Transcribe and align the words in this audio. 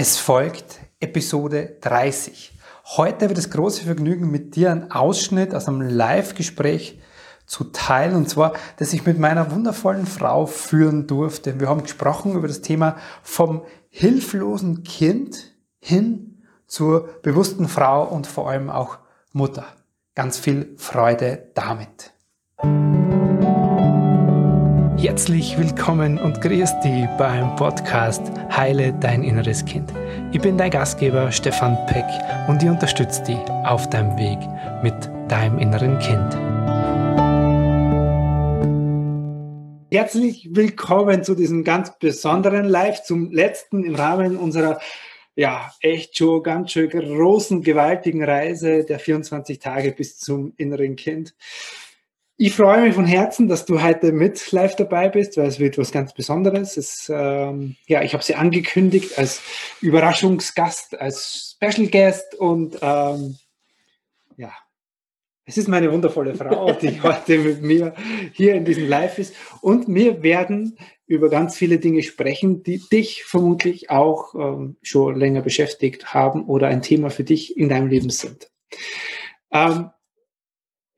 Es 0.00 0.16
folgt 0.16 0.78
Episode 1.00 1.76
30. 1.80 2.56
Heute 2.96 3.26
wird 3.26 3.36
das 3.36 3.50
große 3.50 3.82
Vergnügen, 3.82 4.30
mit 4.30 4.54
dir 4.54 4.70
einen 4.70 4.92
Ausschnitt 4.92 5.52
aus 5.56 5.66
einem 5.66 5.80
Live-Gespräch 5.80 7.00
zu 7.46 7.64
teilen. 7.64 8.14
Und 8.14 8.28
zwar, 8.28 8.52
dass 8.76 8.92
ich 8.92 9.04
mit 9.06 9.18
meiner 9.18 9.50
wundervollen 9.50 10.06
Frau 10.06 10.46
führen 10.46 11.08
durfte. 11.08 11.58
Wir 11.58 11.68
haben 11.68 11.82
gesprochen 11.82 12.36
über 12.36 12.46
das 12.46 12.60
Thema 12.60 12.94
vom 13.24 13.64
hilflosen 13.88 14.84
Kind 14.84 15.52
hin 15.80 16.44
zur 16.68 17.08
bewussten 17.22 17.66
Frau 17.66 18.04
und 18.04 18.28
vor 18.28 18.48
allem 18.48 18.70
auch 18.70 18.98
Mutter. 19.32 19.66
Ganz 20.14 20.38
viel 20.38 20.76
Freude 20.76 21.50
damit. 21.54 22.12
Herzlich 25.00 25.56
willkommen 25.56 26.18
und 26.18 26.40
grüß 26.40 26.80
dich 26.80 27.06
beim 27.18 27.54
Podcast 27.54 28.20
Heile 28.50 28.92
dein 28.94 29.22
inneres 29.22 29.64
Kind. 29.64 29.92
Ich 30.32 30.40
bin 30.40 30.58
dein 30.58 30.72
Gastgeber 30.72 31.30
Stefan 31.30 31.78
Peck 31.86 32.04
und 32.48 32.60
ich 32.64 32.68
unterstütze 32.68 33.22
dich 33.22 33.38
auf 33.64 33.88
deinem 33.90 34.18
Weg 34.18 34.38
mit 34.82 35.08
deinem 35.30 35.60
inneren 35.60 36.00
Kind. 36.00 36.34
Herzlich 39.92 40.48
willkommen 40.50 41.22
zu 41.22 41.36
diesem 41.36 41.62
ganz 41.62 41.96
besonderen 42.00 42.64
Live, 42.64 43.04
zum 43.04 43.30
letzten 43.30 43.84
im 43.84 43.94
Rahmen 43.94 44.36
unserer 44.36 44.80
ja, 45.36 45.72
echt 45.80 46.16
schon 46.16 46.42
ganz 46.42 46.72
schön 46.72 46.90
großen, 46.90 47.62
gewaltigen 47.62 48.24
Reise 48.24 48.84
der 48.84 48.98
24 48.98 49.60
Tage 49.60 49.92
bis 49.92 50.18
zum 50.18 50.54
inneren 50.56 50.96
Kind. 50.96 51.36
Ich 52.40 52.54
freue 52.54 52.82
mich 52.82 52.94
von 52.94 53.04
Herzen, 53.04 53.48
dass 53.48 53.64
du 53.64 53.82
heute 53.82 54.12
mit 54.12 54.52
live 54.52 54.76
dabei 54.76 55.08
bist, 55.08 55.36
weil 55.36 55.48
es 55.48 55.58
wird 55.58 55.76
was 55.76 55.90
ganz 55.90 56.14
Besonderes. 56.14 56.76
Es, 56.76 57.10
ähm, 57.12 57.74
ja, 57.88 58.04
ich 58.04 58.12
habe 58.12 58.22
sie 58.22 58.36
angekündigt 58.36 59.18
als 59.18 59.42
Überraschungsgast, 59.80 61.00
als 61.00 61.56
Special 61.56 61.88
Guest 61.88 62.36
und 62.36 62.78
ähm, 62.80 63.36
ja, 64.36 64.52
es 65.46 65.58
ist 65.58 65.66
meine 65.66 65.90
wundervolle 65.90 66.36
Frau, 66.36 66.70
die 66.80 67.02
heute 67.02 67.38
mit 67.38 67.60
mir 67.60 67.92
hier 68.34 68.54
in 68.54 68.64
diesem 68.64 68.86
Live 68.88 69.18
ist. 69.18 69.34
Und 69.60 69.92
wir 69.92 70.22
werden 70.22 70.78
über 71.08 71.30
ganz 71.30 71.56
viele 71.56 71.80
Dinge 71.80 72.04
sprechen, 72.04 72.62
die 72.62 72.80
dich 72.92 73.24
vermutlich 73.24 73.90
auch 73.90 74.36
ähm, 74.36 74.76
schon 74.82 75.16
länger 75.16 75.42
beschäftigt 75.42 76.14
haben 76.14 76.44
oder 76.44 76.68
ein 76.68 76.82
Thema 76.82 77.10
für 77.10 77.24
dich 77.24 77.56
in 77.56 77.68
deinem 77.68 77.88
Leben 77.88 78.10
sind. 78.10 78.48
Ähm, 79.50 79.90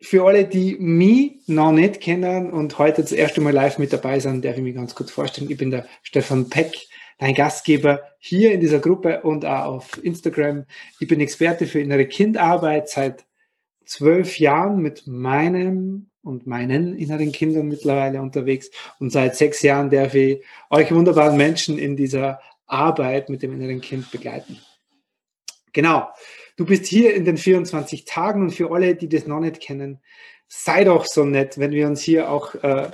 für 0.01 0.25
alle, 0.27 0.47
die 0.47 0.77
mich 0.79 1.43
noch 1.47 1.73
nicht 1.73 2.01
kennen 2.01 2.51
und 2.51 2.79
heute 2.79 3.03
das 3.03 3.13
erste 3.13 3.41
Mal 3.41 3.53
live 3.53 3.79
mit 3.79 3.93
dabei 3.93 4.19
sind, 4.19 4.45
darf 4.45 4.57
ich 4.57 4.63
mich 4.63 4.75
ganz 4.75 4.95
kurz 4.95 5.11
vorstellen. 5.11 5.51
Ich 5.51 5.59
bin 5.59 5.71
der 5.71 5.87
Stefan 6.03 6.49
Peck, 6.49 6.75
dein 7.19 7.35
Gastgeber 7.35 8.03
hier 8.19 8.53
in 8.53 8.61
dieser 8.61 8.79
Gruppe 8.79 9.21
und 9.23 9.45
auch 9.45 9.67
auf 9.67 10.03
Instagram. 10.03 10.65
Ich 11.01 11.09
bin 11.09 11.21
Experte 11.21 11.67
für 11.67 11.81
innere 11.81 12.07
Kindarbeit 12.07 12.89
seit 12.89 13.27
zwölf 13.85 14.39
Jahren 14.39 14.81
mit 14.81 15.07
meinem 15.07 16.11
und 16.23 16.47
meinen 16.47 16.97
inneren 16.97 17.33
Kindern 17.33 17.69
mittlerweile 17.69 18.23
unterwegs. 18.23 18.71
Und 18.99 19.11
seit 19.11 19.37
sechs 19.37 19.63
Jahren 19.63 19.91
darf 19.91 20.15
ich 20.15 20.43
euch 20.71 20.93
wunderbaren 20.93 21.37
Menschen 21.37 21.79
in 21.79 21.97
dieser 21.97 22.41
Arbeit 22.67 23.29
mit 23.29 23.43
dem 23.43 23.53
inneren 23.53 23.81
Kind 23.81 24.11
begleiten. 24.11 24.59
Genau. 25.73 26.09
Du 26.61 26.67
bist 26.67 26.85
hier 26.85 27.15
in 27.15 27.25
den 27.25 27.39
24 27.39 28.05
Tagen 28.05 28.43
und 28.43 28.51
für 28.51 28.71
alle, 28.71 28.95
die 28.95 29.09
das 29.09 29.27
noch 29.27 29.41
nicht 29.41 29.63
kennen, 29.63 29.99
sei 30.47 30.85
doch 30.85 31.07
so 31.07 31.25
nett, 31.25 31.57
wenn 31.57 31.71
wir 31.71 31.87
uns 31.87 32.03
hier 32.03 32.31
auch 32.31 32.55
äh, 32.55 32.91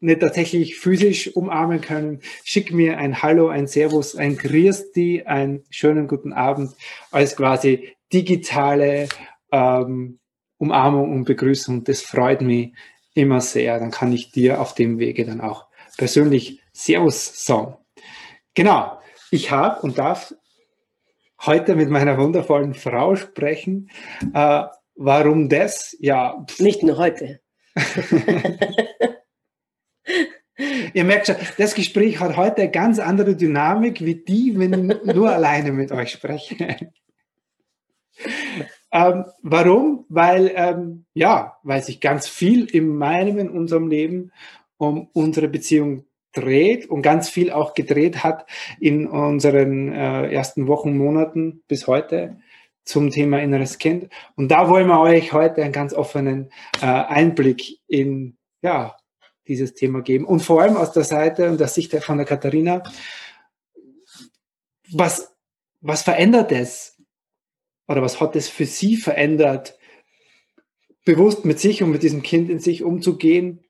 nicht 0.00 0.18
tatsächlich 0.18 0.76
physisch 0.76 1.36
umarmen 1.36 1.80
können. 1.80 2.18
Schick 2.42 2.72
mir 2.72 2.98
ein 2.98 3.22
Hallo, 3.22 3.46
ein 3.46 3.68
Servus, 3.68 4.16
ein 4.16 4.36
Christi, 4.36 5.22
einen 5.24 5.62
schönen 5.70 6.08
guten 6.08 6.32
Abend 6.32 6.72
als 7.12 7.36
quasi 7.36 7.94
digitale 8.12 9.08
ähm, 9.52 10.18
Umarmung 10.58 11.12
und 11.12 11.26
Begrüßung. 11.26 11.84
Das 11.84 12.02
freut 12.02 12.40
mich 12.40 12.72
immer 13.14 13.40
sehr. 13.40 13.78
Dann 13.78 13.92
kann 13.92 14.12
ich 14.12 14.32
dir 14.32 14.60
auf 14.60 14.74
dem 14.74 14.98
Wege 14.98 15.24
dann 15.24 15.40
auch 15.40 15.66
persönlich 15.96 16.60
Servus 16.72 17.46
sagen. 17.46 17.76
Genau. 18.54 19.00
Ich 19.30 19.52
habe 19.52 19.80
und 19.82 19.96
darf 19.96 20.34
heute 21.46 21.74
mit 21.76 21.90
meiner 21.90 22.18
wundervollen 22.18 22.74
Frau 22.74 23.16
sprechen. 23.16 23.90
Äh, 24.34 24.64
warum 24.94 25.48
das? 25.48 25.96
Ja. 26.00 26.44
Nicht 26.58 26.82
nur 26.82 26.98
heute. 26.98 27.40
Ihr 30.92 31.04
merkt 31.04 31.28
schon, 31.28 31.36
das 31.56 31.74
Gespräch 31.74 32.20
hat 32.20 32.36
heute 32.36 32.62
eine 32.62 32.70
ganz 32.70 32.98
andere 32.98 33.34
Dynamik 33.36 34.04
wie 34.04 34.16
die, 34.16 34.58
wenn 34.58 34.90
ich 34.90 35.14
nur 35.14 35.30
alleine 35.30 35.72
mit 35.72 35.90
euch 35.92 36.10
spreche. 36.10 36.56
ähm, 38.92 39.24
warum? 39.42 40.04
Weil, 40.08 40.52
ähm, 40.54 41.06
ja, 41.14 41.56
weil 41.62 41.82
sich 41.82 42.00
ganz 42.00 42.28
viel 42.28 42.66
in 42.66 42.88
meinem, 42.88 43.38
in 43.38 43.48
unserem 43.48 43.88
Leben 43.88 44.32
um 44.76 45.08
unsere 45.12 45.48
Beziehung 45.48 46.04
dreht 46.32 46.88
und 46.88 47.02
ganz 47.02 47.28
viel 47.28 47.50
auch 47.50 47.74
gedreht 47.74 48.22
hat 48.22 48.46
in 48.78 49.06
unseren 49.06 49.92
äh, 49.92 50.32
ersten 50.32 50.66
Wochen, 50.68 50.96
Monaten 50.96 51.62
bis 51.68 51.86
heute 51.86 52.38
zum 52.84 53.10
Thema 53.10 53.40
inneres 53.40 53.78
Kind. 53.78 54.08
Und 54.36 54.48
da 54.48 54.68
wollen 54.68 54.88
wir 54.88 55.00
euch 55.00 55.32
heute 55.32 55.62
einen 55.62 55.72
ganz 55.72 55.94
offenen 55.94 56.50
äh, 56.80 56.86
Einblick 56.86 57.78
in 57.86 58.36
ja, 58.62 58.96
dieses 59.46 59.74
Thema 59.74 60.02
geben. 60.02 60.24
Und 60.24 60.40
vor 60.40 60.62
allem 60.62 60.76
aus 60.76 60.92
der 60.92 61.04
Seite 61.04 61.50
und 61.50 61.60
der 61.60 61.68
Sicht 61.68 61.92
von 61.92 62.16
der 62.16 62.26
Katharina, 62.26 62.82
was, 64.92 65.34
was 65.80 66.02
verändert 66.02 66.52
es? 66.52 66.96
Oder 67.88 68.02
was 68.02 68.20
hat 68.20 68.36
es 68.36 68.48
für 68.48 68.66
sie 68.66 68.96
verändert, 68.96 69.76
bewusst 71.04 71.44
mit 71.44 71.58
sich 71.58 71.82
und 71.82 71.90
mit 71.90 72.02
diesem 72.02 72.22
Kind 72.22 72.50
in 72.50 72.60
sich 72.60 72.84
umzugehen? 72.84 73.64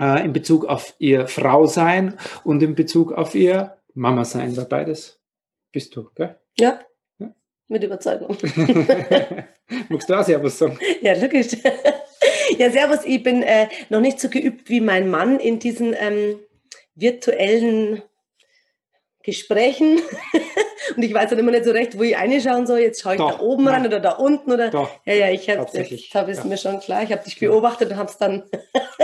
Äh, 0.00 0.24
in 0.24 0.32
Bezug 0.32 0.64
auf 0.64 0.94
ihr 0.98 1.28
Frau 1.28 1.66
sein 1.66 2.18
und 2.42 2.62
in 2.62 2.74
Bezug 2.74 3.12
auf 3.12 3.34
ihr 3.34 3.76
Mama 3.94 4.24
sein, 4.24 4.56
weil 4.56 4.64
beides 4.64 5.20
bist 5.72 5.94
du, 5.94 6.08
gell? 6.14 6.36
Ja. 6.58 6.80
ja? 7.18 7.32
Mit 7.68 7.84
Überzeugung. 7.84 8.36
Magst 9.88 10.08
du 10.08 10.14
auch 10.14 10.24
Servus 10.24 10.58
sagen? 10.58 10.78
Ja, 11.02 11.14
logisch. 11.14 11.48
ja, 12.58 12.70
Servus, 12.70 13.04
ich 13.04 13.22
bin 13.22 13.42
äh, 13.42 13.68
noch 13.88 14.00
nicht 14.00 14.18
so 14.18 14.28
geübt 14.28 14.68
wie 14.68 14.80
mein 14.80 15.10
Mann 15.10 15.38
in 15.38 15.58
diesen 15.58 15.94
ähm, 15.98 16.40
virtuellen 16.94 18.02
Gesprächen. 19.22 20.00
Und 20.96 21.02
ich 21.02 21.12
weiß 21.12 21.30
dann 21.30 21.38
immer 21.38 21.50
nicht 21.50 21.64
so 21.64 21.70
recht, 21.70 21.98
wo 21.98 22.02
ich 22.02 22.16
reinschauen 22.16 22.66
soll. 22.66 22.80
Jetzt 22.80 23.02
schaue 23.02 23.14
ich 23.14 23.18
Doch, 23.18 23.38
da 23.38 23.40
oben 23.40 23.68
rein 23.68 23.86
oder 23.86 24.00
da 24.00 24.12
unten 24.12 24.52
oder. 24.52 24.70
Doch, 24.70 24.90
ja, 25.04 25.14
ja, 25.14 25.30
ich 25.30 25.48
habe 25.48 25.60
hab 25.62 26.28
es 26.28 26.38
ja. 26.38 26.44
mir 26.44 26.56
schon 26.56 26.80
klar. 26.80 27.02
Ich 27.02 27.12
habe 27.12 27.24
dich 27.24 27.38
beobachtet 27.38 27.90
und 27.90 27.96
habe 27.96 28.10
es 28.10 28.16
dann. 28.16 28.44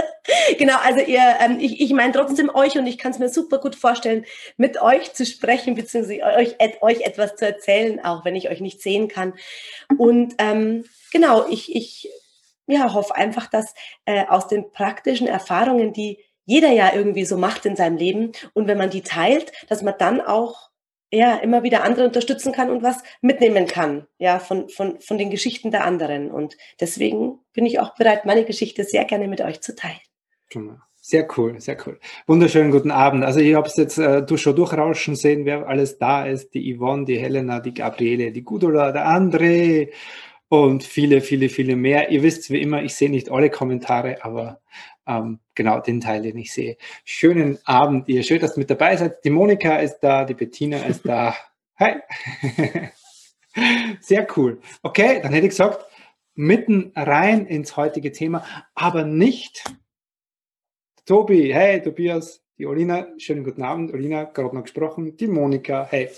genau, 0.59 0.77
also 0.83 1.01
ihr, 1.01 1.23
ähm, 1.41 1.59
ich, 1.61 1.81
ich 1.81 1.93
meine 1.93 2.13
trotzdem 2.13 2.51
euch 2.55 2.79
und 2.79 2.87
ich 2.87 2.99
kann 2.99 3.13
es 3.13 3.19
mir 3.19 3.29
super 3.29 3.59
gut 3.59 3.77
vorstellen, 3.77 4.25
mit 4.57 4.81
euch 4.81 5.13
zu 5.13 5.27
sprechen, 5.27 5.75
beziehungsweise 5.75 6.23
euch, 6.23 6.57
euch 6.81 7.01
etwas 7.03 7.37
zu 7.37 7.47
erzählen, 7.47 8.05
auch 8.05 8.25
wenn 8.25 8.37
ich 8.37 8.51
euch 8.51 8.61
nicht 8.61 8.83
sehen 8.83 9.09
kann. 9.09 9.35
Und 9.99 10.35
ähm, 10.39 10.85
genau, 11.13 11.47
ich, 11.49 11.75
ich 11.75 12.11
ja, 12.67 12.93
hoffe 12.95 13.15
einfach, 13.15 13.47
dass 13.47 13.75
äh, 14.05 14.27
aus 14.27 14.49
den 14.49 14.71
praktischen 14.73 15.27
Erfahrungen, 15.27 15.93
die 15.93 16.19
jeder 16.45 16.71
ja 16.71 16.93
irgendwie 16.95 17.25
so 17.25 17.37
macht 17.37 17.67
in 17.67 17.77
seinem 17.77 17.97
Leben. 17.97 18.33
Und 18.55 18.69
wenn 18.69 18.79
man 18.79 18.91
die 18.91 19.03
teilt, 19.03 19.53
dass 19.69 19.83
man 19.83 19.95
dann 19.99 20.21
auch 20.21 20.71
ja, 21.13 21.37
immer 21.37 21.63
wieder 21.63 21.85
andere 21.85 22.07
unterstützen 22.07 22.53
kann 22.53 22.71
und 22.71 22.83
was 22.83 23.03
mitnehmen 23.21 23.67
kann, 23.67 24.07
ja, 24.19 24.39
von, 24.39 24.69
von, 24.69 25.01
von 25.01 25.19
den 25.19 25.31
Geschichten 25.31 25.71
der 25.71 25.85
anderen. 25.85 26.31
Und 26.31 26.57
deswegen 26.81 27.39
bin 27.53 27.67
ich 27.67 27.79
auch 27.79 27.95
bereit, 27.95 28.25
meine 28.25 28.45
Geschichte 28.45 28.85
sehr 28.85 29.05
gerne 29.05 29.29
mit 29.29 29.41
euch 29.41 29.61
zu 29.61 29.75
teilen. 29.75 30.01
Genau. 30.51 30.77
Sehr 31.09 31.29
cool, 31.37 31.61
sehr 31.61 31.77
cool. 31.87 32.01
Wunderschönen 32.27 32.73
guten 32.73 32.91
Abend. 32.91 33.23
Also 33.23 33.39
ich 33.39 33.55
habe 33.55 33.69
es 33.69 33.77
jetzt 33.77 33.97
äh, 33.97 34.27
schon 34.37 34.57
durchrauschen 34.57 35.15
sehen, 35.15 35.45
wer 35.45 35.69
alles 35.69 35.99
da 35.99 36.27
ist. 36.27 36.53
Die 36.53 36.77
Yvonne, 36.77 37.05
die 37.05 37.17
Helena, 37.17 37.61
die 37.61 37.75
Gabriele, 37.75 38.33
die 38.33 38.43
Gudula, 38.43 38.91
der 38.91 39.07
André, 39.07 39.93
und 40.49 40.85
viele, 40.85 41.21
viele, 41.21 41.49
viele 41.49 41.77
mehr. 41.77 42.11
Ihr 42.11 42.23
wisst 42.23 42.51
wie 42.51 42.61
immer, 42.61 42.83
ich 42.83 42.95
sehe 42.95 43.11
nicht 43.11 43.31
alle 43.31 43.51
Kommentare, 43.51 44.25
aber 44.25 44.61
ähm, 45.07 45.41
genau 45.55 45.81
den 45.81 46.01
Teil, 46.01 46.23
den 46.23 46.39
ich 46.39 46.53
sehe. 46.53 46.77
Schönen 47.05 47.59
Abend, 47.65 48.09
ihr. 48.09 48.23
Schön, 48.23 48.41
dass 48.41 48.57
ihr 48.57 48.61
mit 48.61 48.71
dabei 48.71 48.97
seid. 48.97 49.25
Die 49.25 49.31
Monika 49.31 49.77
ist 49.77 50.01
da, 50.01 50.25
die 50.25 50.35
Bettina 50.35 50.79
ist 50.79 51.07
da. 51.07 51.35
Hi. 51.79 51.97
Sehr 54.01 54.27
cool. 54.37 54.61
Okay, 54.83 55.21
dann 55.23 55.33
hätte 55.33 55.47
ich 55.47 55.51
gesagt, 55.51 55.85
mitten 56.35 56.93
rein 56.95 57.47
ins 57.47 57.77
heutige 57.77 58.13
Thema, 58.13 58.45
aber 58.75 59.05
nicht 59.05 59.65
Tobi, 61.07 61.55
hey 61.55 61.81
Tobias, 61.81 62.43
die 62.59 62.67
Olina, 62.67 63.07
schönen 63.19 63.45
guten 63.45 63.63
Abend, 63.63 63.93
Olina, 63.93 64.25
gerade 64.25 64.55
noch 64.55 64.65
gesprochen, 64.65 65.17
die 65.17 65.29
Monika, 65.29 65.87
hey. 65.89 66.11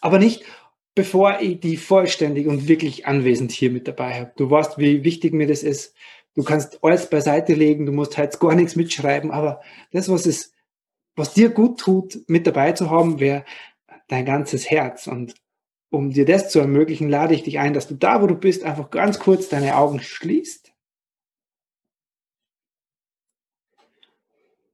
Aber 0.00 0.18
nicht, 0.18 0.44
bevor 0.94 1.40
ich 1.40 1.60
die 1.60 1.76
vollständig 1.76 2.46
und 2.46 2.66
wirklich 2.66 3.06
anwesend 3.06 3.52
hier 3.52 3.70
mit 3.70 3.86
dabei 3.86 4.20
habe. 4.20 4.32
Du 4.36 4.50
weißt, 4.50 4.78
wie 4.78 5.04
wichtig 5.04 5.34
mir 5.34 5.46
das 5.46 5.62
ist. 5.62 5.94
Du 6.40 6.46
kannst 6.46 6.82
alles 6.82 7.10
beiseite 7.10 7.52
legen, 7.52 7.84
du 7.84 7.92
musst 7.92 8.16
halt 8.16 8.40
gar 8.40 8.54
nichts 8.54 8.74
mitschreiben, 8.74 9.30
aber 9.30 9.60
das, 9.92 10.08
was 10.08 10.24
es, 10.24 10.54
was 11.14 11.34
dir 11.34 11.50
gut 11.50 11.78
tut, 11.78 12.26
mit 12.28 12.46
dabei 12.46 12.72
zu 12.72 12.88
haben, 12.88 13.20
wäre 13.20 13.44
dein 14.08 14.24
ganzes 14.24 14.70
Herz. 14.70 15.06
Und 15.06 15.34
um 15.90 16.08
dir 16.08 16.24
das 16.24 16.48
zu 16.48 16.58
ermöglichen, 16.58 17.10
lade 17.10 17.34
ich 17.34 17.42
dich 17.42 17.58
ein, 17.58 17.74
dass 17.74 17.88
du 17.88 17.94
da, 17.94 18.22
wo 18.22 18.26
du 18.26 18.36
bist, 18.36 18.64
einfach 18.64 18.90
ganz 18.90 19.18
kurz 19.18 19.50
deine 19.50 19.76
Augen 19.76 20.00
schließt 20.00 20.72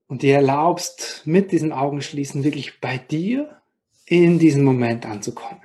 und 0.07 0.23
dir 0.23 0.37
erlaubst, 0.37 1.23
mit 1.25 1.51
diesen 1.51 1.73
Augenschließen 1.73 2.45
wirklich 2.45 2.81
bei 2.81 2.97
dir 2.97 3.61
in 4.05 4.39
diesen 4.39 4.63
Moment 4.63 5.05
anzukommen. 5.05 5.63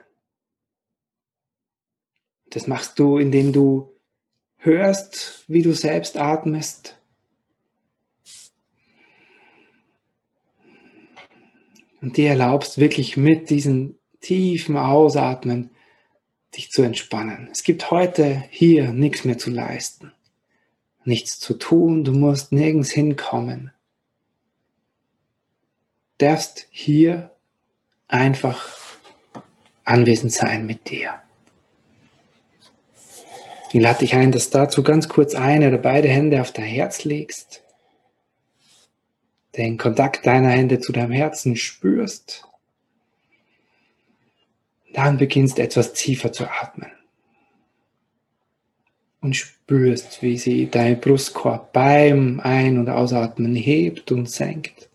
Das 2.50 2.66
machst 2.66 2.98
du, 2.98 3.20
indem 3.20 3.54
du 3.54 3.92
hörst, 4.62 5.44
wie 5.48 5.64
du 5.64 5.74
selbst 5.74 6.18
atmest. 6.18 6.98
Und 12.00 12.18
dir 12.18 12.30
erlaubst 12.30 12.78
wirklich 12.78 13.18
mit 13.18 13.50
diesen 13.50 14.00
tiefen 14.22 14.78
Ausatmen 14.78 15.72
dich 16.56 16.72
zu 16.72 16.82
entspannen. 16.84 17.50
Es 17.52 17.64
gibt 17.64 17.92
heute 17.92 18.44
hier 18.50 18.92
nichts 18.92 19.26
mehr 19.26 19.38
zu 19.38 19.50
leisten, 19.50 20.12
nichts 21.06 21.40
zu 21.40 21.54
tun, 21.56 22.04
du 22.04 22.12
musst 22.12 22.52
nirgends 22.52 22.92
hinkommen. 22.92 23.72
Du 26.18 26.26
darfst 26.26 26.68
hier 26.70 27.36
einfach 28.08 28.78
anwesend 29.86 30.32
sein 30.32 30.66
mit 30.66 30.90
dir. 30.90 31.22
Ich 33.74 33.80
lade 33.80 34.00
dich 34.00 34.16
ein, 34.16 34.34
dass 34.34 34.50
dazu 34.50 34.84
ganz 34.84 35.08
kurz 35.08 35.34
eine 35.34 35.70
oder 35.70 35.78
beide 35.78 36.10
Hände 36.10 36.42
auf 36.42 36.52
dein 36.52 36.66
Herz 36.66 37.06
legst, 37.06 37.64
den 39.56 39.78
Kontakt 39.78 40.26
deiner 40.26 40.50
Hände 40.50 40.82
zu 40.82 40.92
deinem 40.92 41.14
Herzen 41.14 41.56
spürst, 41.56 42.46
dann 44.92 45.18
beginnst 45.18 45.58
etwas 45.58 45.94
tiefer 45.94 46.34
zu 46.34 46.52
atmen. 46.52 46.92
Und 49.22 49.38
spürst, 49.38 50.22
wie 50.22 50.38
sie 50.38 50.70
dein 50.70 51.00
Brustkorb 51.00 51.72
beim 51.72 52.42
Ein- 52.42 52.78
und 52.78 52.90
Ausatmen 52.90 53.56
hebt 53.56 54.12
und 54.12 54.30
senkt. 54.30 54.90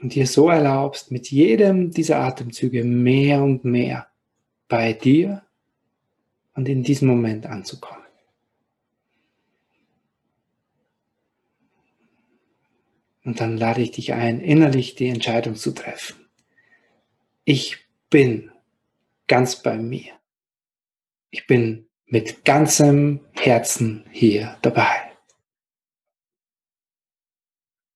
Und 0.00 0.14
dir 0.14 0.26
so 0.26 0.48
erlaubst, 0.48 1.10
mit 1.10 1.30
jedem 1.30 1.90
dieser 1.90 2.20
Atemzüge 2.20 2.84
mehr 2.84 3.42
und 3.42 3.66
mehr 3.66 4.06
bei 4.68 4.92
dir 4.92 5.42
und 6.54 6.68
in 6.68 6.82
diesem 6.82 7.08
Moment 7.08 7.46
anzukommen. 7.46 8.06
Und 13.24 13.40
dann 13.40 13.56
lade 13.56 13.82
ich 13.82 13.90
dich 13.90 14.12
ein, 14.12 14.40
innerlich 14.40 14.94
die 14.94 15.08
Entscheidung 15.08 15.56
zu 15.56 15.72
treffen. 15.72 16.28
Ich 17.44 17.78
bin 18.08 18.52
ganz 19.26 19.62
bei 19.62 19.76
mir. 19.76 20.12
Ich 21.30 21.48
bin 21.48 21.88
mit 22.06 22.44
ganzem 22.44 23.20
Herzen 23.34 24.04
hier 24.12 24.56
dabei. 24.62 25.10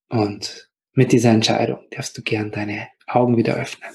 Und 0.09 0.69
mit 0.93 1.13
dieser 1.13 1.31
Entscheidung 1.31 1.87
darfst 1.91 2.19
du 2.19 2.23
gern 2.23 2.51
deine 2.51 2.89
Augen 3.07 3.37
wieder 3.37 3.55
öffnen. 3.55 3.95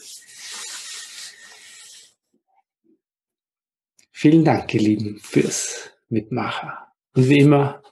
Vielen 4.18 4.46
Dank, 4.46 4.74
ihr 4.74 4.80
Lieben, 4.80 5.20
fürs 5.20 5.92
Mitmachen. 6.08 6.72
Und 7.16 7.28
wie 7.28 7.40
immer, 7.40 7.84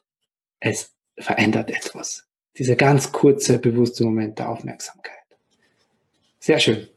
es 0.62 0.96
verändert 1.18 1.70
etwas. 1.70 2.30
Dieser 2.58 2.78
ganz 2.78 3.12
kurze, 3.12 3.60
bewusste 3.60 4.06
Moment 4.06 4.40
der 4.40 4.48
Aufmerksamkeit. 4.48 5.18
Sehr 6.40 6.62
schön. 6.62 6.88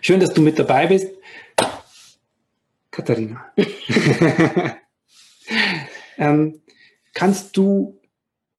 Schön, 0.00 0.18
dass 0.18 0.32
du 0.32 0.40
mit 0.40 0.58
dabei 0.58 0.86
bist. 0.86 1.08
Katharina. 2.90 3.52
ähm, 6.16 6.62
kannst 7.12 7.54
du 7.54 8.00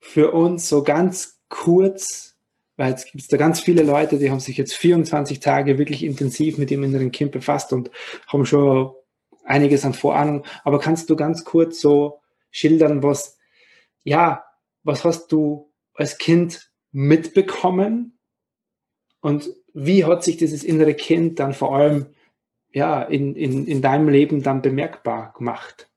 für 0.01 0.33
uns 0.33 0.69
so 0.69 0.83
ganz 0.83 1.39
kurz, 1.49 2.35
weil 2.77 2.93
es 2.93 3.05
gibt 3.05 3.33
da 3.33 3.37
ganz 3.37 3.59
viele 3.59 3.81
Leute, 3.81 4.19
die 4.19 4.29
haben 4.29 4.39
sich 4.39 4.57
jetzt 4.57 4.75
24 4.75 5.39
Tage 5.39 5.79
wirklich 5.79 6.03
intensiv 6.03 6.59
mit 6.59 6.69
dem 6.69 6.83
inneren 6.83 7.11
Kind 7.11 7.31
befasst 7.31 7.73
und 7.73 7.89
haben 8.27 8.45
schon 8.45 8.93
einiges 9.45 9.85
an 9.85 9.93
Vorahnung. 9.93 10.43
Aber 10.63 10.79
kannst 10.79 11.09
du 11.09 11.15
ganz 11.15 11.45
kurz 11.45 11.79
so 11.79 12.21
schildern, 12.51 13.03
was, 13.03 13.37
ja, 14.03 14.45
was 14.83 15.03
hast 15.03 15.31
du 15.31 15.71
als 15.93 16.17
Kind 16.17 16.71
mitbekommen 16.91 18.17
und 19.21 19.49
wie 19.73 20.05
hat 20.05 20.23
sich 20.23 20.37
dieses 20.37 20.63
innere 20.63 20.93
Kind 20.93 21.39
dann 21.39 21.53
vor 21.53 21.75
allem 21.75 22.07
ja, 22.71 23.01
in, 23.01 23.35
in, 23.35 23.67
in 23.67 23.81
deinem 23.81 24.09
Leben 24.09 24.43
dann 24.43 24.61
bemerkbar 24.61 25.33
gemacht? 25.37 25.89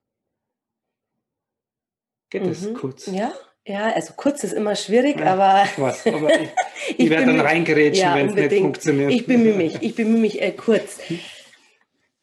Geht 2.30 2.46
das 2.46 2.62
mhm. 2.62 2.74
kurz? 2.74 3.06
Ja, 3.06 3.32
ja, 3.64 3.92
also 3.92 4.14
kurz 4.16 4.44
ist 4.44 4.52
immer 4.52 4.74
schwierig, 4.74 5.20
ja, 5.20 5.34
aber, 5.34 5.68
was, 5.76 6.06
aber 6.06 6.30
ich, 6.40 6.48
ich, 6.88 6.98
ich 7.00 7.10
werde 7.10 7.26
dann 7.26 7.40
reingerätschen, 7.40 8.02
ja, 8.02 8.14
wenn 8.16 8.28
es 8.28 8.34
nicht 8.34 8.62
funktioniert. 8.62 9.12
Ich 9.12 9.26
bemühe 9.26 9.54
mich, 9.54 9.82
ich 9.82 9.94
bemühe 9.94 10.20
mich 10.20 10.40
äh, 10.40 10.52
kurz. 10.52 10.98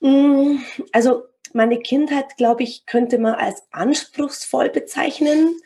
Mm, 0.06 0.60
also 0.92 1.24
meine 1.54 1.80
Kindheit, 1.80 2.38
glaube 2.38 2.62
ich, 2.62 2.86
könnte 2.86 3.18
man 3.18 3.34
als 3.34 3.64
anspruchsvoll 3.72 4.70
bezeichnen. 4.70 5.58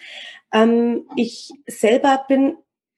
Ähm, 0.53 1.09
ich 1.17 1.51
selber 1.67 2.23
bin 2.27 2.55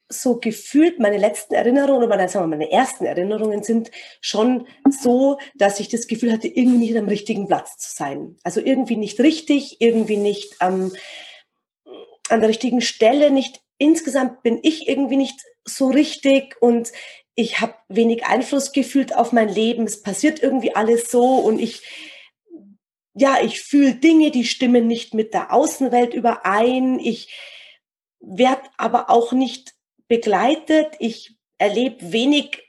so 0.08 0.38
gefühlt, 0.38 1.00
meine 1.00 1.16
letzten 1.16 1.54
Erinnerungen 1.54 1.96
oder 1.96 2.06
meine, 2.06 2.28
sagen 2.28 2.44
wir, 2.44 2.56
meine 2.56 2.70
ersten 2.70 3.06
Erinnerungen 3.06 3.64
sind 3.64 3.90
schon 4.20 4.68
so, 4.88 5.38
dass 5.56 5.80
ich 5.80 5.88
das 5.88 6.06
Gefühl 6.06 6.30
hatte, 6.30 6.46
irgendwie 6.46 6.78
nicht 6.78 6.96
am 6.96 7.08
richtigen 7.08 7.48
Platz 7.48 7.76
zu 7.78 7.96
sein. 7.96 8.36
Also 8.44 8.60
irgendwie 8.60 8.96
nicht 8.96 9.18
richtig, 9.18 9.80
irgendwie 9.80 10.18
nicht 10.18 10.54
ähm, 10.60 10.92
an 12.28 12.40
der 12.40 12.50
richtigen 12.50 12.82
Stelle, 12.82 13.32
nicht 13.32 13.62
insgesamt 13.78 14.42
bin 14.44 14.60
ich 14.62 14.86
irgendwie 14.86 15.16
nicht 15.16 15.40
so 15.64 15.88
richtig 15.88 16.56
und 16.60 16.92
ich 17.34 17.60
habe 17.60 17.74
wenig 17.88 18.26
Einfluss 18.26 18.72
gefühlt 18.72 19.14
auf 19.16 19.32
mein 19.32 19.48
Leben. 19.48 19.84
Es 19.84 20.02
passiert 20.02 20.42
irgendwie 20.42 20.74
alles 20.74 21.10
so 21.10 21.36
und 21.36 21.58
ich 21.58 21.82
ja, 23.14 23.38
ich 23.42 23.60
fühle 23.60 23.94
Dinge, 23.94 24.30
die 24.30 24.44
stimmen 24.44 24.86
nicht 24.86 25.12
mit 25.12 25.34
der 25.34 25.52
Außenwelt 25.52 26.14
überein. 26.14 26.98
Ich 26.98 27.30
werde 28.20 28.62
aber 28.78 29.10
auch 29.10 29.32
nicht 29.32 29.74
begleitet. 30.08 30.94
Ich 30.98 31.36
erlebe 31.58 32.12
wenig 32.12 32.62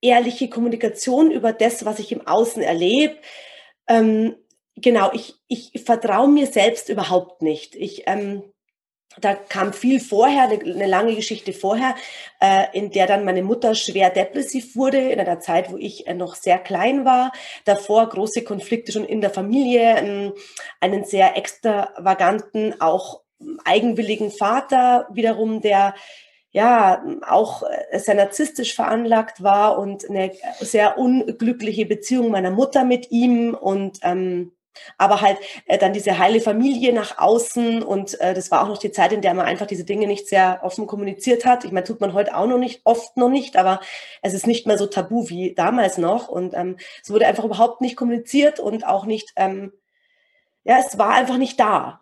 ehrliche 0.00 0.50
Kommunikation 0.50 1.30
über 1.30 1.52
das, 1.52 1.84
was 1.84 1.98
ich 1.98 2.12
im 2.12 2.26
Außen 2.26 2.62
erlebe. 2.62 3.16
Ähm, 3.88 4.36
genau, 4.74 5.12
ich, 5.12 5.34
ich 5.46 5.72
vertraue 5.84 6.28
mir 6.28 6.46
selbst 6.46 6.88
überhaupt 6.88 7.40
nicht. 7.40 7.76
Ich 7.76 8.04
ähm, 8.06 8.53
da 9.20 9.34
kam 9.34 9.72
viel 9.72 10.00
vorher, 10.00 10.48
eine, 10.48 10.86
lange 10.86 11.14
Geschichte 11.14 11.52
vorher, 11.52 11.94
äh, 12.40 12.64
in 12.72 12.90
der 12.90 13.06
dann 13.06 13.24
meine 13.24 13.42
Mutter 13.42 13.74
schwer 13.74 14.10
depressiv 14.10 14.74
wurde, 14.76 14.98
in 14.98 15.20
einer 15.20 15.40
Zeit, 15.40 15.70
wo 15.70 15.76
ich 15.76 16.06
äh, 16.06 16.14
noch 16.14 16.34
sehr 16.34 16.58
klein 16.58 17.04
war. 17.04 17.32
Davor 17.64 18.08
große 18.08 18.42
Konflikte 18.42 18.92
schon 18.92 19.04
in 19.04 19.20
der 19.20 19.30
Familie, 19.30 19.96
äh, 19.96 20.32
einen 20.80 21.04
sehr 21.04 21.36
extravaganten, 21.36 22.80
auch 22.80 23.20
eigenwilligen 23.64 24.30
Vater 24.30 25.06
wiederum, 25.12 25.60
der 25.60 25.94
ja 26.50 27.04
auch 27.28 27.62
äh, 27.62 27.98
sehr 27.98 28.14
narzisstisch 28.14 28.74
veranlagt 28.74 29.42
war 29.42 29.78
und 29.78 30.08
eine 30.08 30.32
sehr 30.60 30.98
unglückliche 30.98 31.86
Beziehung 31.86 32.30
meiner 32.30 32.50
Mutter 32.50 32.84
mit 32.84 33.10
ihm 33.10 33.54
und 33.54 33.98
ähm, 34.02 34.52
aber 34.98 35.20
halt 35.20 35.38
äh, 35.66 35.78
dann 35.78 35.92
diese 35.92 36.18
heile 36.18 36.40
Familie 36.40 36.92
nach 36.92 37.18
außen 37.18 37.82
und 37.82 38.20
äh, 38.20 38.34
das 38.34 38.50
war 38.50 38.62
auch 38.62 38.68
noch 38.68 38.78
die 38.78 38.92
Zeit, 38.92 39.12
in 39.12 39.20
der 39.20 39.34
man 39.34 39.46
einfach 39.46 39.66
diese 39.66 39.84
Dinge 39.84 40.06
nicht 40.06 40.28
sehr 40.28 40.60
offen 40.62 40.86
kommuniziert 40.86 41.44
hat. 41.44 41.64
Ich 41.64 41.72
meine, 41.72 41.84
tut 41.84 42.00
man 42.00 42.12
heute 42.12 42.36
auch 42.36 42.46
noch 42.46 42.58
nicht, 42.58 42.80
oft 42.84 43.16
noch 43.16 43.30
nicht, 43.30 43.56
aber 43.56 43.80
es 44.22 44.34
ist 44.34 44.46
nicht 44.46 44.66
mehr 44.66 44.78
so 44.78 44.86
tabu 44.86 45.28
wie 45.28 45.54
damals 45.54 45.98
noch 45.98 46.28
und 46.28 46.54
ähm, 46.54 46.76
es 47.02 47.10
wurde 47.10 47.26
einfach 47.26 47.44
überhaupt 47.44 47.80
nicht 47.80 47.96
kommuniziert 47.96 48.60
und 48.60 48.86
auch 48.86 49.06
nicht, 49.06 49.32
ähm, 49.36 49.72
ja, 50.64 50.78
es 50.78 50.98
war 50.98 51.14
einfach 51.14 51.36
nicht 51.38 51.58
da. 51.60 52.00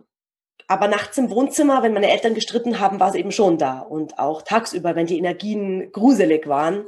Aber 0.69 0.89
nachts 0.89 1.19
im 1.19 1.31
Wohnzimmer, 1.31 1.83
wenn 1.83 1.93
meine 1.93 2.11
Eltern 2.11 2.35
gestritten 2.35 2.81
haben, 2.81 3.01
war 3.01 3.11
es 3.11 3.15
eben 3.15 3.33
schon 3.33 3.59
da 3.59 3.81
und 3.81 4.19
auch 4.19 4.43
tagsüber, 4.43 4.95
wenn 4.95 5.07
die 5.07 5.19
Energien 5.19 5.93
gruselig 5.93 6.47
waren. 6.47 6.87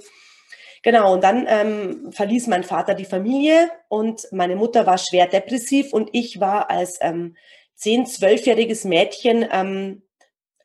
Genau, 0.85 1.15
und 1.15 1.25
dann 1.25 1.47
ähm, 1.49 2.13
verließ 2.13 2.47
mein 2.47 2.63
Vater 2.63 2.95
die 2.95 3.07
Familie 3.07 3.71
und 3.89 4.29
meine 4.33 4.55
Mutter 4.55 4.87
war 4.87 4.99
schwer 4.99 5.27
depressiv 5.27 5.95
und 5.95 6.11
ich 6.13 6.41
war 6.41 6.71
als 6.71 6.99
ähm, 7.01 7.37
10-, 7.81 8.07
12-jähriges 8.07 8.87
Mädchen 8.87 9.49
ähm, 9.51 10.03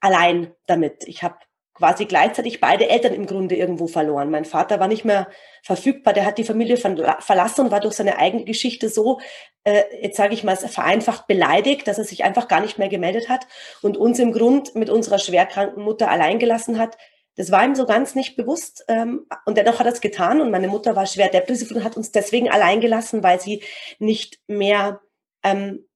allein 0.02 0.52
damit. 0.68 1.08
Ich 1.08 1.24
habe 1.24 1.38
quasi 1.74 2.04
gleichzeitig 2.04 2.60
beide 2.60 2.90
Eltern 2.90 3.14
im 3.14 3.28
Grunde 3.28 3.56
irgendwo 3.56 3.88
verloren. 3.88 4.30
Mein 4.30 4.44
Vater 4.44 4.82
war 4.82 4.90
nicht 4.90 5.06
mehr 5.06 5.30
verfügbar, 5.64 6.14
der 6.14 6.26
hat 6.26 6.38
die 6.38 6.44
Familie 6.44 6.76
verlassen 6.76 7.62
und 7.62 7.72
war 7.72 7.80
durch 7.80 7.94
seine 7.94 8.18
eigene 8.18 8.44
Geschichte 8.44 8.90
so, 8.90 9.22
äh, 9.64 9.84
jetzt 10.02 10.18
sage 10.18 10.34
ich 10.34 10.44
mal, 10.44 10.58
vereinfacht 10.58 11.28
beleidigt, 11.28 11.88
dass 11.88 11.98
er 11.98 12.04
sich 12.04 12.26
einfach 12.26 12.50
gar 12.50 12.60
nicht 12.60 12.78
mehr 12.78 12.90
gemeldet 12.90 13.30
hat 13.30 13.48
und 13.82 13.96
uns 13.96 14.20
im 14.20 14.34
Grund 14.34 14.76
mit 14.76 14.90
unserer 14.90 15.18
schwerkranken 15.18 15.82
Mutter 15.82 16.12
allein 16.12 16.40
gelassen 16.40 16.78
hat 16.78 16.98
Das 17.40 17.52
war 17.52 17.64
ihm 17.64 17.74
so 17.74 17.86
ganz 17.86 18.16
nicht 18.16 18.36
bewusst. 18.36 18.84
Ähm, 18.90 19.26
und 19.46 19.58
dennoch 19.58 19.80
hat 19.80 19.86
er 19.86 19.94
es 19.94 20.02
getan. 20.02 20.42
Und 20.42 20.52
meine 20.52 20.68
Mutter 20.68 20.98
war 20.98 21.06
schwer 21.06 21.30
depressiv 21.30 21.72
und 21.72 21.86
hat 21.86 21.96
uns 21.96 22.12
deswegen 22.12 22.50
allein 22.50 22.82
gelassen, 22.82 23.24
weil 23.24 23.40
sie 23.40 23.64
nicht 23.98 24.42
mehr 24.48 25.00
ähm, 25.42 25.88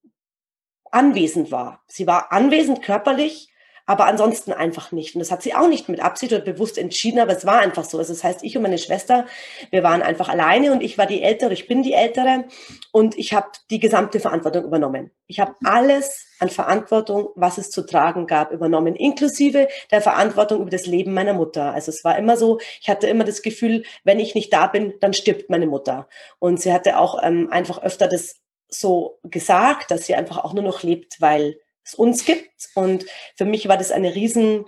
anwesend 0.90 1.52
war. 1.52 1.84
Sie 1.86 2.08
war 2.08 2.32
anwesend 2.32 2.82
körperlich, 2.82 3.53
aber 3.86 4.06
ansonsten 4.06 4.54
einfach 4.54 4.92
nicht. 4.92 5.16
Und 5.16 5.20
das 5.20 5.32
hat 5.32 5.42
sie 5.42 5.54
auch 5.54 5.68
nicht 5.68 5.90
mit 5.90 6.00
Absicht 6.00 6.32
oder 6.32 6.42
bewusst 6.42 6.78
entschieden, 6.78 7.20
aber 7.20 7.36
es 7.36 7.46
war 7.46 7.60
einfach 7.60 7.84
so. 7.84 7.98
Also 7.98 8.14
das 8.14 8.24
heißt, 8.24 8.44
ich 8.44 8.56
und 8.56 8.64
meine 8.64 8.78
Schwester, 8.78 9.26
wir 9.72 9.84
waren 9.84 10.02
einfach 10.02 10.30
alleine 10.30 10.72
und 10.72 10.82
ich 10.82 10.98
war 10.98 11.06
die 11.06 11.22
Ältere, 11.22 11.54
ich 11.54 11.68
bin 11.68 11.84
die 11.84 11.94
Ältere 11.94 12.46
und 12.92 13.18
ich 13.18 13.34
habe 13.34 13.48
die 13.70 13.80
gesamte 13.80 14.20
Verantwortung 14.20 14.64
übernommen. 14.64 15.12
Ich 15.28 15.40
habe 15.40 15.56
alles 15.66 16.28
an 16.40 16.50
Verantwortung, 16.50 17.30
was 17.36 17.58
es 17.58 17.72
zu 17.72 17.86
tragen 17.86 18.26
gab, 18.26 18.52
übernommen, 18.52 18.96
inklusive 18.96 19.68
der 19.92 20.02
Verantwortung 20.02 20.62
über 20.62 20.70
das 20.70 20.86
Leben 20.86 21.14
meiner 21.14 21.34
Mutter. 21.34 21.74
Also 21.74 21.90
es 21.90 22.04
war 22.04 22.18
immer 22.18 22.38
so, 22.38 22.60
ich 22.82 22.90
hatte 22.90 23.08
immer 23.08 23.26
das 23.26 23.42
Gefühl, 23.42 23.84
wenn 24.04 24.20
ich 24.20 24.36
nicht 24.36 24.54
da 24.54 24.68
bin, 24.68 24.94
dann 25.02 25.14
stirbt 25.14 25.50
meine 25.50 25.68
Mutter. 25.68 26.08
Und 26.40 26.62
sie 26.62 26.72
hatte 26.72 26.98
auch 26.98 27.22
ähm, 27.22 27.50
einfach 27.52 27.82
öfter 27.82 28.08
das 28.08 28.36
so 28.70 29.20
gesagt, 29.24 29.92
dass 29.92 30.06
sie 30.06 30.16
einfach 30.16 30.44
auch 30.44 30.54
nur 30.54 30.64
noch 30.64 30.84
lebt, 30.84 31.22
weil 31.22 31.58
es 31.84 31.94
uns 31.94 32.26
gibt. 32.26 32.70
Und 32.76 33.06
für 33.36 33.46
mich 33.46 33.68
war 33.68 33.78
das 33.78 33.92
eine 33.92 34.16
riesen, 34.16 34.66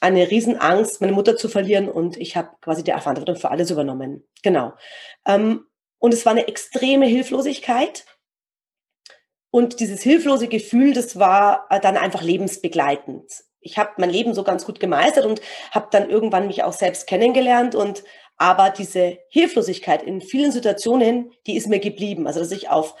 eine 0.00 0.30
Riesenangst, 0.30 1.00
meine 1.00 1.12
Mutter 1.12 1.36
zu 1.36 1.48
verlieren. 1.48 1.88
Und 1.88 2.16
ich 2.16 2.36
habe 2.36 2.50
quasi 2.60 2.82
die 2.82 2.92
Verantwortung 2.92 3.36
für 3.36 3.50
alles 3.50 3.70
übernommen. 3.70 4.26
Genau. 4.42 4.72
Ähm, 5.26 5.66
und 5.98 6.12
es 6.12 6.26
war 6.26 6.32
eine 6.32 6.48
extreme 6.48 7.06
Hilflosigkeit. 7.06 8.04
Und 9.50 9.80
dieses 9.80 10.02
hilflose 10.02 10.48
Gefühl, 10.48 10.94
das 10.94 11.18
war 11.18 11.66
äh, 11.70 11.78
dann 11.78 11.96
einfach 11.96 12.22
lebensbegleitend. 12.22 13.30
Ich 13.60 13.78
habe 13.78 13.90
mein 13.98 14.10
Leben 14.10 14.34
so 14.34 14.42
ganz 14.42 14.64
gut 14.64 14.80
gemeistert 14.80 15.24
und 15.26 15.40
habe 15.70 15.88
dann 15.92 16.10
irgendwann 16.10 16.48
mich 16.48 16.64
auch 16.64 16.72
selbst 16.72 17.06
kennengelernt 17.06 17.74
und 17.74 18.02
aber 18.36 18.70
diese 18.70 19.18
Hilflosigkeit 19.28 20.02
in 20.02 20.20
vielen 20.20 20.50
Situationen, 20.50 21.32
die 21.46 21.56
ist 21.56 21.68
mir 21.68 21.78
geblieben. 21.78 22.26
Also 22.26 22.40
dass 22.40 22.50
ich 22.50 22.70
auf 22.70 22.96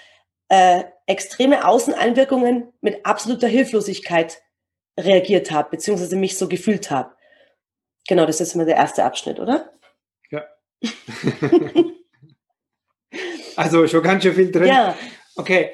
äh, 0.52 0.84
extreme 1.06 1.66
Außeneinwirkungen 1.66 2.74
mit 2.82 3.06
absoluter 3.06 3.48
Hilflosigkeit 3.48 4.42
reagiert 5.00 5.50
habe, 5.50 5.70
beziehungsweise 5.70 6.14
mich 6.14 6.36
so 6.36 6.46
gefühlt 6.46 6.90
habe. 6.90 7.14
Genau, 8.06 8.26
das 8.26 8.42
ist 8.42 8.54
immer 8.54 8.66
der 8.66 8.76
erste 8.76 9.02
Abschnitt, 9.02 9.40
oder? 9.40 9.72
Ja. 10.30 10.44
also 13.56 13.86
schon 13.86 14.02
ganz 14.02 14.24
schön 14.24 14.34
viel 14.34 14.52
drin. 14.52 14.66
Ja. 14.66 14.94
Okay, 15.36 15.70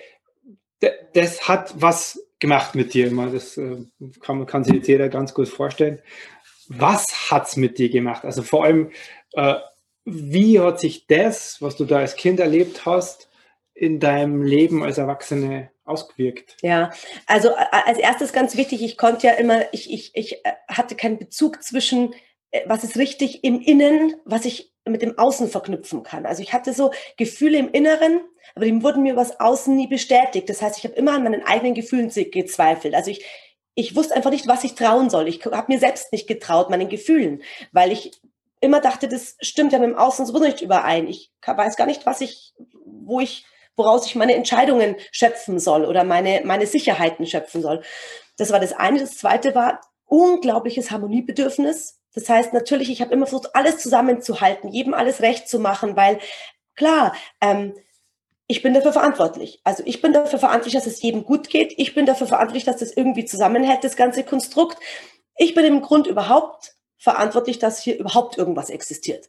D 0.80 0.92
das 1.12 1.48
hat 1.48 1.74
was 1.74 2.22
gemacht 2.38 2.76
mit 2.76 2.94
dir. 2.94 3.10
Das 3.32 3.56
äh, 3.56 3.78
kann, 4.20 4.46
kann 4.46 4.62
sich 4.62 4.74
jetzt 4.74 4.86
jeder 4.86 5.08
ganz 5.08 5.34
gut 5.34 5.48
vorstellen. 5.48 6.00
Was 6.68 7.32
hat 7.32 7.48
es 7.48 7.56
mit 7.56 7.78
dir 7.78 7.88
gemacht? 7.88 8.24
Also 8.24 8.42
vor 8.42 8.62
allem, 8.62 8.92
äh, 9.32 9.56
wie 10.04 10.60
hat 10.60 10.78
sich 10.78 11.08
das, 11.08 11.60
was 11.60 11.74
du 11.74 11.84
da 11.84 11.98
als 11.98 12.14
Kind 12.14 12.38
erlebt 12.38 12.86
hast, 12.86 13.27
in 13.78 14.00
deinem 14.00 14.42
Leben 14.42 14.82
als 14.82 14.98
Erwachsene 14.98 15.70
ausgewirkt? 15.84 16.56
Ja, 16.62 16.90
also 17.26 17.54
als 17.54 17.98
erstes 17.98 18.32
ganz 18.32 18.56
wichtig, 18.56 18.82
ich 18.82 18.98
konnte 18.98 19.28
ja 19.28 19.34
immer, 19.34 19.72
ich, 19.72 19.92
ich, 19.92 20.10
ich 20.14 20.44
äh, 20.44 20.52
hatte 20.68 20.96
keinen 20.96 21.18
Bezug 21.18 21.62
zwischen, 21.62 22.12
äh, 22.50 22.62
was 22.66 22.82
ist 22.82 22.96
richtig 22.96 23.44
im 23.44 23.60
Innen, 23.60 24.16
was 24.24 24.44
ich 24.44 24.72
mit 24.84 25.02
dem 25.02 25.16
Außen 25.16 25.48
verknüpfen 25.48 26.02
kann. 26.02 26.26
Also 26.26 26.42
ich 26.42 26.52
hatte 26.52 26.72
so 26.72 26.90
Gefühle 27.16 27.58
im 27.58 27.70
Inneren, 27.70 28.20
aber 28.54 28.64
die 28.64 28.82
wurden 28.82 29.02
mir 29.02 29.16
was 29.16 29.38
Außen 29.38 29.76
nie 29.76 29.86
bestätigt. 29.86 30.48
Das 30.48 30.60
heißt, 30.60 30.78
ich 30.78 30.84
habe 30.84 30.94
immer 30.94 31.12
an 31.12 31.22
meinen 31.22 31.44
eigenen 31.44 31.74
Gefühlen 31.74 32.10
gezweifelt. 32.10 32.94
Also 32.94 33.10
ich, 33.10 33.24
ich 33.74 33.94
wusste 33.94 34.16
einfach 34.16 34.30
nicht, 34.30 34.48
was 34.48 34.64
ich 34.64 34.74
trauen 34.74 35.08
soll. 35.08 35.28
Ich 35.28 35.44
habe 35.44 35.72
mir 35.72 35.78
selbst 35.78 36.10
nicht 36.10 36.26
getraut, 36.26 36.70
meinen 36.70 36.88
Gefühlen, 36.88 37.42
weil 37.70 37.92
ich 37.92 38.12
immer 38.60 38.80
dachte, 38.80 39.08
das 39.08 39.36
stimmt 39.40 39.72
ja 39.72 39.78
mit 39.78 39.90
dem 39.90 39.98
Außen 39.98 40.26
so 40.26 40.36
nicht 40.38 40.62
überein. 40.62 41.06
Ich 41.06 41.30
weiß 41.46 41.76
gar 41.76 41.86
nicht, 41.86 42.06
was 42.06 42.20
ich, 42.20 42.54
wo 42.84 43.20
ich 43.20 43.44
woraus 43.78 44.06
ich 44.06 44.16
meine 44.16 44.34
Entscheidungen 44.34 44.96
schöpfen 45.12 45.58
soll 45.58 45.86
oder 45.86 46.04
meine, 46.04 46.42
meine 46.44 46.66
Sicherheiten 46.66 47.26
schöpfen 47.26 47.62
soll. 47.62 47.82
Das 48.36 48.52
war 48.52 48.60
das 48.60 48.72
eine. 48.72 48.98
Das 48.98 49.16
zweite 49.16 49.54
war 49.54 49.80
unglaubliches 50.04 50.90
Harmoniebedürfnis. 50.90 52.00
Das 52.14 52.28
heißt 52.28 52.52
natürlich, 52.52 52.90
ich 52.90 53.00
habe 53.00 53.12
immer 53.12 53.26
versucht, 53.26 53.54
alles 53.54 53.78
zusammenzuhalten, 53.78 54.70
jedem 54.70 54.94
alles 54.94 55.22
recht 55.22 55.48
zu 55.48 55.60
machen, 55.60 55.96
weil 55.96 56.18
klar, 56.74 57.14
ähm, 57.40 57.74
ich 58.48 58.62
bin 58.62 58.74
dafür 58.74 58.92
verantwortlich. 58.92 59.60
Also 59.62 59.82
ich 59.86 60.00
bin 60.00 60.12
dafür 60.12 60.38
verantwortlich, 60.38 60.74
dass 60.74 60.86
es 60.86 61.02
jedem 61.02 61.24
gut 61.24 61.50
geht. 61.50 61.74
Ich 61.76 61.94
bin 61.94 62.06
dafür 62.06 62.26
verantwortlich, 62.26 62.64
dass 62.64 62.78
das 62.78 62.92
irgendwie 62.92 63.26
zusammenhält, 63.26 63.84
das 63.84 63.96
ganze 63.96 64.24
Konstrukt. 64.24 64.78
Ich 65.36 65.54
bin 65.54 65.66
im 65.66 65.82
Grund 65.82 66.06
überhaupt 66.06 66.74
verantwortlich, 66.96 67.58
dass 67.58 67.80
hier 67.80 67.98
überhaupt 67.98 68.38
irgendwas 68.38 68.70
existiert 68.70 69.28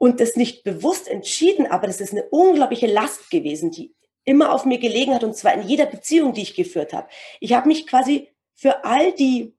und 0.00 0.18
das 0.18 0.34
nicht 0.34 0.64
bewusst 0.64 1.08
entschieden, 1.08 1.66
aber 1.66 1.86
das 1.86 2.00
ist 2.00 2.12
eine 2.12 2.24
unglaubliche 2.30 2.86
Last 2.86 3.30
gewesen, 3.30 3.70
die 3.70 3.94
immer 4.24 4.54
auf 4.54 4.64
mir 4.64 4.78
gelegen 4.78 5.14
hat 5.14 5.24
und 5.24 5.36
zwar 5.36 5.52
in 5.52 5.68
jeder 5.68 5.84
Beziehung, 5.84 6.32
die 6.32 6.40
ich 6.40 6.54
geführt 6.54 6.94
habe. 6.94 7.06
Ich 7.38 7.52
habe 7.52 7.68
mich 7.68 7.86
quasi 7.86 8.28
für 8.54 8.82
all 8.84 9.12
die 9.12 9.54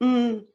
mh, 0.00 0.08
hm, 0.08 0.48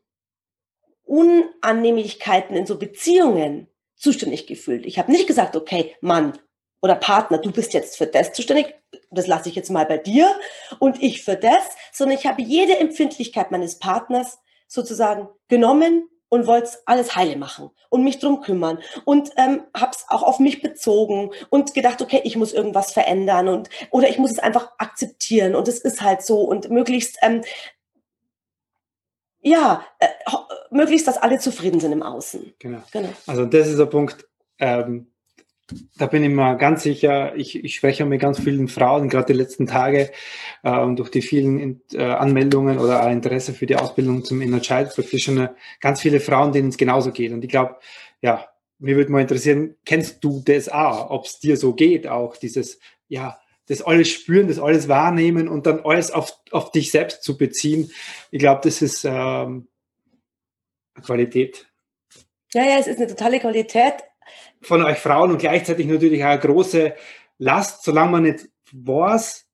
Unannehmlichkeiten 1.03 2.55
in 2.55 2.67
so 2.67 2.77
Beziehungen 2.77 3.67
zuständig 3.95 4.45
gefühlt. 4.45 4.85
Ich 4.85 4.99
habe 4.99 5.11
nicht 5.11 5.25
gesagt, 5.25 5.55
okay, 5.55 5.95
Mann 6.01 6.37
oder 6.83 6.93
Partner, 6.93 7.39
du 7.39 7.51
bist 7.51 7.73
jetzt 7.73 7.97
für 7.97 8.05
das 8.05 8.33
zuständig, 8.33 8.75
das 9.09 9.25
lasse 9.25 9.49
ich 9.49 9.55
jetzt 9.55 9.71
mal 9.71 9.87
bei 9.87 9.97
dir 9.97 10.39
und 10.77 11.01
ich 11.01 11.23
für 11.23 11.35
das, 11.35 11.63
sondern 11.91 12.17
ich 12.19 12.27
habe 12.27 12.43
jede 12.43 12.77
Empfindlichkeit 12.77 13.49
meines 13.49 13.79
Partners 13.79 14.37
sozusagen 14.67 15.29
genommen, 15.47 16.07
und 16.31 16.47
wollte 16.47 16.71
alles 16.85 17.15
heile 17.15 17.35
machen 17.35 17.69
und 17.89 18.03
mich 18.05 18.19
drum 18.19 18.41
kümmern 18.41 18.79
und 19.03 19.31
ähm, 19.35 19.63
habe 19.75 19.91
es 19.91 20.05
auch 20.07 20.23
auf 20.23 20.39
mich 20.39 20.61
bezogen 20.61 21.31
und 21.49 21.73
gedacht, 21.73 22.01
okay, 22.01 22.21
ich 22.23 22.37
muss 22.37 22.53
irgendwas 22.53 22.93
verändern 22.93 23.49
und 23.49 23.69
oder 23.91 24.09
ich 24.09 24.17
muss 24.17 24.31
es 24.31 24.39
einfach 24.39 24.71
akzeptieren 24.77 25.55
und 25.55 25.67
es 25.67 25.79
ist 25.79 26.01
halt 26.01 26.23
so 26.23 26.39
und 26.39 26.69
möglichst 26.69 27.17
ähm, 27.21 27.41
ja 29.41 29.83
äh, 29.99 30.07
möglichst, 30.71 31.07
dass 31.07 31.17
alle 31.17 31.37
zufrieden 31.37 31.81
sind 31.81 31.91
im 31.91 32.01
Außen. 32.01 32.53
Genau. 32.59 32.81
genau. 32.91 33.09
Also 33.27 33.45
das 33.45 33.67
ist 33.67 33.77
der 33.77 33.85
Punkt. 33.85 34.25
Ähm, 34.57 35.11
da 35.97 36.07
bin 36.07 36.23
ich 36.23 36.29
mir 36.29 36.55
ganz 36.57 36.83
sicher, 36.83 37.35
ich, 37.35 37.63
ich 37.63 37.75
spreche 37.75 38.05
mit 38.05 38.21
ganz 38.21 38.39
vielen 38.39 38.67
Frauen, 38.67 39.09
gerade 39.09 39.33
die 39.33 39.39
letzten 39.39 39.67
Tage 39.67 40.11
äh, 40.63 40.79
und 40.79 40.97
durch 40.97 41.09
die 41.09 41.21
vielen 41.21 41.81
äh, 41.93 42.03
Anmeldungen 42.03 42.79
oder 42.79 43.09
Interesse 43.09 43.53
für 43.53 43.65
die 43.65 43.75
Ausbildung 43.75 44.23
zum 44.23 44.41
Inner 44.41 44.61
Child 44.61 44.93
Practitioner, 44.95 45.55
ganz 45.79 46.01
viele 46.01 46.19
Frauen, 46.19 46.51
denen 46.51 46.69
es 46.69 46.77
genauso 46.77 47.11
geht. 47.11 47.31
Und 47.31 47.43
ich 47.43 47.49
glaube, 47.49 47.77
ja, 48.21 48.47
mir 48.79 48.95
würde 48.95 49.11
mal 49.11 49.21
interessieren, 49.21 49.75
kennst 49.85 50.23
du 50.23 50.41
das 50.43 50.69
auch, 50.69 51.09
ob 51.09 51.25
es 51.25 51.39
dir 51.39 51.57
so 51.57 51.73
geht, 51.73 52.07
auch 52.07 52.35
dieses, 52.35 52.79
ja, 53.07 53.39
das 53.67 53.81
alles 53.81 54.09
spüren, 54.09 54.47
das 54.47 54.59
alles 54.59 54.87
wahrnehmen 54.87 55.47
und 55.47 55.65
dann 55.65 55.81
alles 55.81 56.11
auf, 56.11 56.33
auf 56.51 56.71
dich 56.71 56.91
selbst 56.91 57.23
zu 57.23 57.37
beziehen. 57.37 57.91
Ich 58.31 58.39
glaube, 58.39 58.61
das 58.63 58.81
ist 58.81 59.05
ähm, 59.05 59.67
Qualität. 61.03 61.67
Ja, 62.53 62.63
ja, 62.63 62.79
es 62.79 62.87
ist 62.87 62.97
eine 62.97 63.07
totale 63.07 63.39
Qualität 63.39 63.93
von 64.61 64.83
euch 64.83 64.97
Frauen 64.97 65.31
und 65.31 65.39
gleichzeitig 65.39 65.87
natürlich 65.87 66.23
auch 66.23 66.29
eine 66.29 66.39
große 66.39 66.93
Last, 67.37 67.83
solange 67.83 68.11
man 68.11 68.23
nicht 68.23 68.49
weiß, 68.71 69.47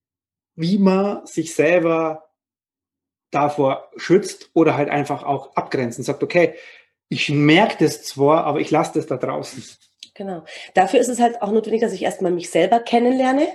wie 0.56 0.78
man 0.78 1.26
sich 1.26 1.56
selber 1.56 2.30
davor 3.32 3.90
schützt 3.98 4.50
oder 4.54 4.76
halt 4.76 4.90
einfach 4.90 5.24
auch 5.24 5.56
abgrenzen. 5.56 6.04
Sagt, 6.04 6.24
okay, 6.24 6.56
ich 7.10 7.30
merke 7.30 7.86
das 7.86 8.04
zwar, 8.04 8.44
aber 8.46 8.60
ich 8.60 8.72
lasse 8.72 8.94
das 8.96 9.08
da 9.08 9.18
draußen. 9.18 9.64
Genau. 10.14 10.44
Dafür 10.74 11.00
ist 11.00 11.10
es 11.10 11.20
halt 11.20 11.42
auch 11.42 11.52
notwendig, 11.52 11.82
dass 11.82 11.94
ich 11.94 12.04
erstmal 12.04 12.32
mich 12.32 12.50
selber 12.50 12.80
kennenlerne 12.80 13.48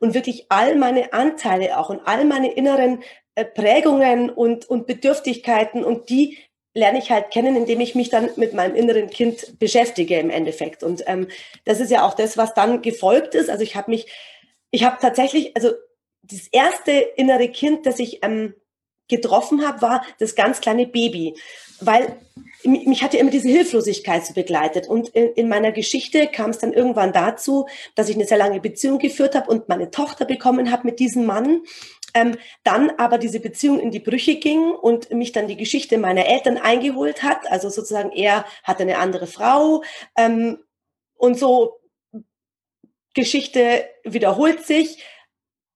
und 0.00 0.14
wirklich 0.14 0.46
all 0.48 0.76
meine 0.76 1.12
Anteile 1.12 1.78
auch 1.78 1.90
und 1.90 2.00
all 2.04 2.24
meine 2.24 2.52
inneren 2.52 3.02
äh, 3.34 3.44
Prägungen 3.44 4.30
und, 4.30 4.66
und 4.66 4.86
Bedürftigkeiten 4.86 5.84
und 5.84 6.08
die 6.08 6.38
lerne 6.74 6.98
ich 6.98 7.10
halt 7.10 7.30
kennen, 7.30 7.56
indem 7.56 7.80
ich 7.80 7.94
mich 7.94 8.10
dann 8.10 8.30
mit 8.36 8.52
meinem 8.52 8.74
inneren 8.74 9.08
Kind 9.08 9.58
beschäftige 9.58 10.18
im 10.18 10.30
Endeffekt. 10.30 10.82
Und 10.82 11.04
ähm, 11.06 11.28
das 11.64 11.80
ist 11.80 11.90
ja 11.90 12.04
auch 12.06 12.14
das, 12.14 12.36
was 12.36 12.52
dann 12.52 12.82
gefolgt 12.82 13.34
ist. 13.34 13.48
Also 13.48 13.62
ich 13.62 13.76
habe 13.76 13.90
mich, 13.90 14.06
ich 14.70 14.84
habe 14.84 14.98
tatsächlich, 15.00 15.56
also 15.56 15.70
das 16.22 16.48
erste 16.50 16.92
innere 16.92 17.48
Kind, 17.48 17.86
das 17.86 18.00
ich 18.00 18.24
ähm, 18.24 18.54
getroffen 19.08 19.66
habe, 19.66 19.82
war 19.82 20.04
das 20.18 20.34
ganz 20.34 20.60
kleine 20.60 20.86
Baby, 20.86 21.34
weil 21.80 22.16
mich 22.64 23.02
hatte 23.02 23.18
immer 23.18 23.30
diese 23.30 23.48
Hilflosigkeit 23.48 24.24
so 24.24 24.32
begleitet. 24.32 24.88
Und 24.88 25.10
in, 25.10 25.32
in 25.34 25.48
meiner 25.48 25.72
Geschichte 25.72 26.26
kam 26.28 26.50
es 26.50 26.58
dann 26.58 26.72
irgendwann 26.72 27.12
dazu, 27.12 27.66
dass 27.94 28.08
ich 28.08 28.16
eine 28.16 28.26
sehr 28.26 28.38
lange 28.38 28.60
Beziehung 28.60 28.98
geführt 28.98 29.34
habe 29.34 29.50
und 29.50 29.68
meine 29.68 29.90
Tochter 29.90 30.24
bekommen 30.24 30.70
habe 30.70 30.86
mit 30.86 30.98
diesem 30.98 31.26
Mann. 31.26 31.62
Ähm, 32.14 32.36
dann 32.62 32.90
aber 32.98 33.18
diese 33.18 33.40
Beziehung 33.40 33.80
in 33.80 33.90
die 33.90 34.00
Brüche 34.00 34.36
ging 34.36 34.70
und 34.70 35.10
mich 35.10 35.32
dann 35.32 35.48
die 35.48 35.56
Geschichte 35.56 35.98
meiner 35.98 36.26
Eltern 36.26 36.58
eingeholt 36.58 37.22
hat. 37.22 37.50
Also 37.50 37.68
sozusagen 37.68 38.12
er 38.12 38.44
hatte 38.62 38.84
eine 38.84 38.98
andere 38.98 39.26
Frau 39.26 39.82
ähm, 40.16 40.58
und 41.16 41.38
so 41.38 41.80
Geschichte 43.14 43.88
wiederholt 44.04 44.64
sich. 44.64 45.02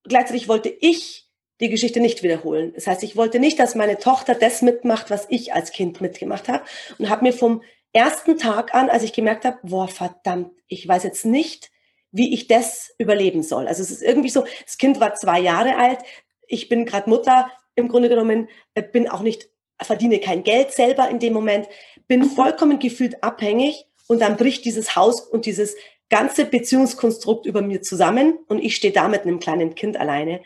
Gleichzeitig 0.05 0.49
wollte 0.49 0.69
ich 0.69 1.29
die 1.61 1.69
Geschichte 1.69 2.01
nicht 2.01 2.23
wiederholen. 2.23 2.73
Das 2.75 2.87
heißt, 2.87 3.03
ich 3.03 3.17
wollte 3.17 3.41
nicht, 3.41 3.59
dass 3.59 3.75
meine 3.75 3.99
Tochter 3.99 4.35
das 4.35 4.63
mitmacht, 4.63 5.11
was 5.11 5.27
ich 5.29 5.55
als 5.55 5.73
Kind 5.73 6.01
mitgemacht 6.01 6.49
habe 6.49 6.65
und 6.99 7.09
habe 7.09 7.25
mir 7.25 7.33
vom 7.33 7.63
ersten 7.93 8.39
Tag 8.39 8.75
an, 8.75 8.91
als 8.91 9.03
ich 9.03 9.13
gemerkt 9.13 9.45
habe, 9.45 9.59
boah, 9.63 9.89
verdammt, 9.89 10.53
ich 10.69 10.87
weiß 10.87 11.03
jetzt 11.03 11.25
nicht, 11.25 11.71
wie 12.11 12.33
ich 12.33 12.47
das 12.47 12.95
überleben 12.99 13.43
soll. 13.43 13.67
Also 13.67 13.83
es 13.83 13.91
ist 13.91 14.03
irgendwie 14.03 14.31
so, 14.31 14.45
das 14.65 14.79
Kind 14.79 15.01
war 15.01 15.15
zwei 15.15 15.41
Jahre 15.41 15.77
alt, 15.77 15.99
ich 16.49 16.69
bin 16.69 16.85
gerade 16.85 17.09
Mutter, 17.09 17.51
im 17.77 17.89
Grunde 17.89 18.09
genommen, 18.09 18.49
äh, 18.75 18.83
bin 18.83 19.09
auch 19.09 19.21
nicht, 19.21 19.49
verdiene 19.81 20.19
kein 20.19 20.43
Geld 20.43 20.73
selber 20.73 21.09
in 21.09 21.21
dem 21.21 21.33
Moment, 21.33 21.69
bin 22.09 22.25
vollkommen 22.25 22.81
gefühlt 22.81 23.23
abhängig 23.23 23.87
und 24.09 24.21
dann 24.21 24.37
bricht 24.37 24.65
dieses 24.65 24.97
Haus 24.97 25.21
und 25.21 25.47
dieses 25.47 25.77
ganze 26.11 26.47
Beziehungskonstrukt 26.47 27.47
über 27.47 27.63
mir 27.63 27.83
zusammen 27.83 28.39
und 28.49 28.59
ich 28.59 28.75
stehe 28.75 28.93
da 28.93 29.09
mit 29.09 29.23
einem 29.23 29.39
kleinen 29.39 29.75
Kind 29.75 29.97
alleine. 29.99 30.41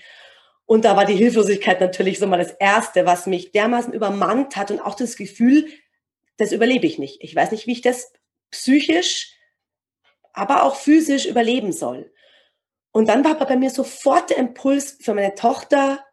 Und 0.66 0.85
da 0.85 0.97
war 0.97 1.04
die 1.04 1.14
Hilflosigkeit 1.14 1.80
natürlich 1.80 2.18
so 2.18 2.26
mal 2.26 2.38
das 2.38 2.52
Erste, 2.52 3.06
was 3.06 3.26
mich 3.26 3.52
dermaßen 3.52 3.92
übermannt 3.92 4.56
hat 4.56 4.71
und 4.71 4.80
auch 4.80 4.94
das 4.94 5.16
Gefühl, 5.16 5.68
das 6.37 6.52
überlebe 6.52 6.87
ich 6.87 6.99
nicht. 6.99 7.18
Ich 7.23 7.35
weiß 7.35 7.52
nicht, 7.52 7.66
wie 7.66 7.73
ich 7.73 7.82
das 7.82 8.12
psychisch, 8.50 9.37
aber 10.32 10.64
auch 10.64 10.76
physisch 10.76 11.26
überleben 11.26 11.73
soll. 11.73 12.12
Und 12.93 13.09
dann 13.09 13.25
war 13.25 13.35
bei 13.35 13.57
mir 13.57 13.71
sofort 13.71 14.31
der 14.31 14.37
Impuls 14.37 14.99
für 15.01 15.15
meine 15.15 15.35
Tochter, 15.35 16.05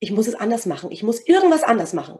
ich 0.00 0.10
muss 0.10 0.26
es 0.26 0.34
anders 0.34 0.66
machen. 0.66 0.90
Ich 0.90 1.04
muss 1.04 1.20
irgendwas 1.20 1.62
anders 1.62 1.92
machen. 1.92 2.18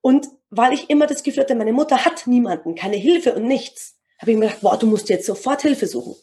Und 0.00 0.28
weil 0.48 0.72
ich 0.72 0.88
immer 0.88 1.06
das 1.06 1.22
Gefühl 1.22 1.42
hatte, 1.42 1.54
meine 1.54 1.74
Mutter 1.74 2.04
hat 2.04 2.26
niemanden, 2.26 2.74
keine 2.74 2.96
Hilfe 2.96 3.34
und 3.34 3.44
nichts, 3.46 3.98
habe 4.18 4.30
ich 4.30 4.38
mir 4.38 4.46
gedacht, 4.46 4.62
boah, 4.62 4.78
du 4.78 4.86
musst 4.86 5.10
jetzt 5.10 5.26
sofort 5.26 5.62
Hilfe 5.62 5.86
suchen. 5.86 6.16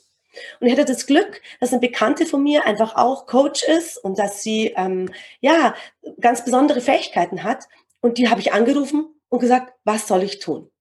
Und 0.59 0.67
ich 0.67 0.73
hatte 0.73 0.85
das 0.85 1.05
Glück, 1.05 1.41
dass 1.59 1.71
eine 1.71 1.79
Bekannte 1.79 2.25
von 2.25 2.43
mir 2.43 2.65
einfach 2.65 2.95
auch 2.95 3.25
Coach 3.27 3.63
ist 3.63 3.97
und 3.97 4.19
dass 4.19 4.43
sie 4.43 4.73
ähm, 4.75 5.11
ja 5.39 5.75
ganz 6.19 6.43
besondere 6.43 6.81
Fähigkeiten 6.81 7.43
hat. 7.43 7.65
Und 8.01 8.17
die 8.17 8.29
habe 8.29 8.41
ich 8.41 8.53
angerufen 8.53 9.07
und 9.29 9.39
gesagt, 9.39 9.73
was 9.83 10.07
soll 10.07 10.23
ich 10.23 10.39
tun? 10.39 10.71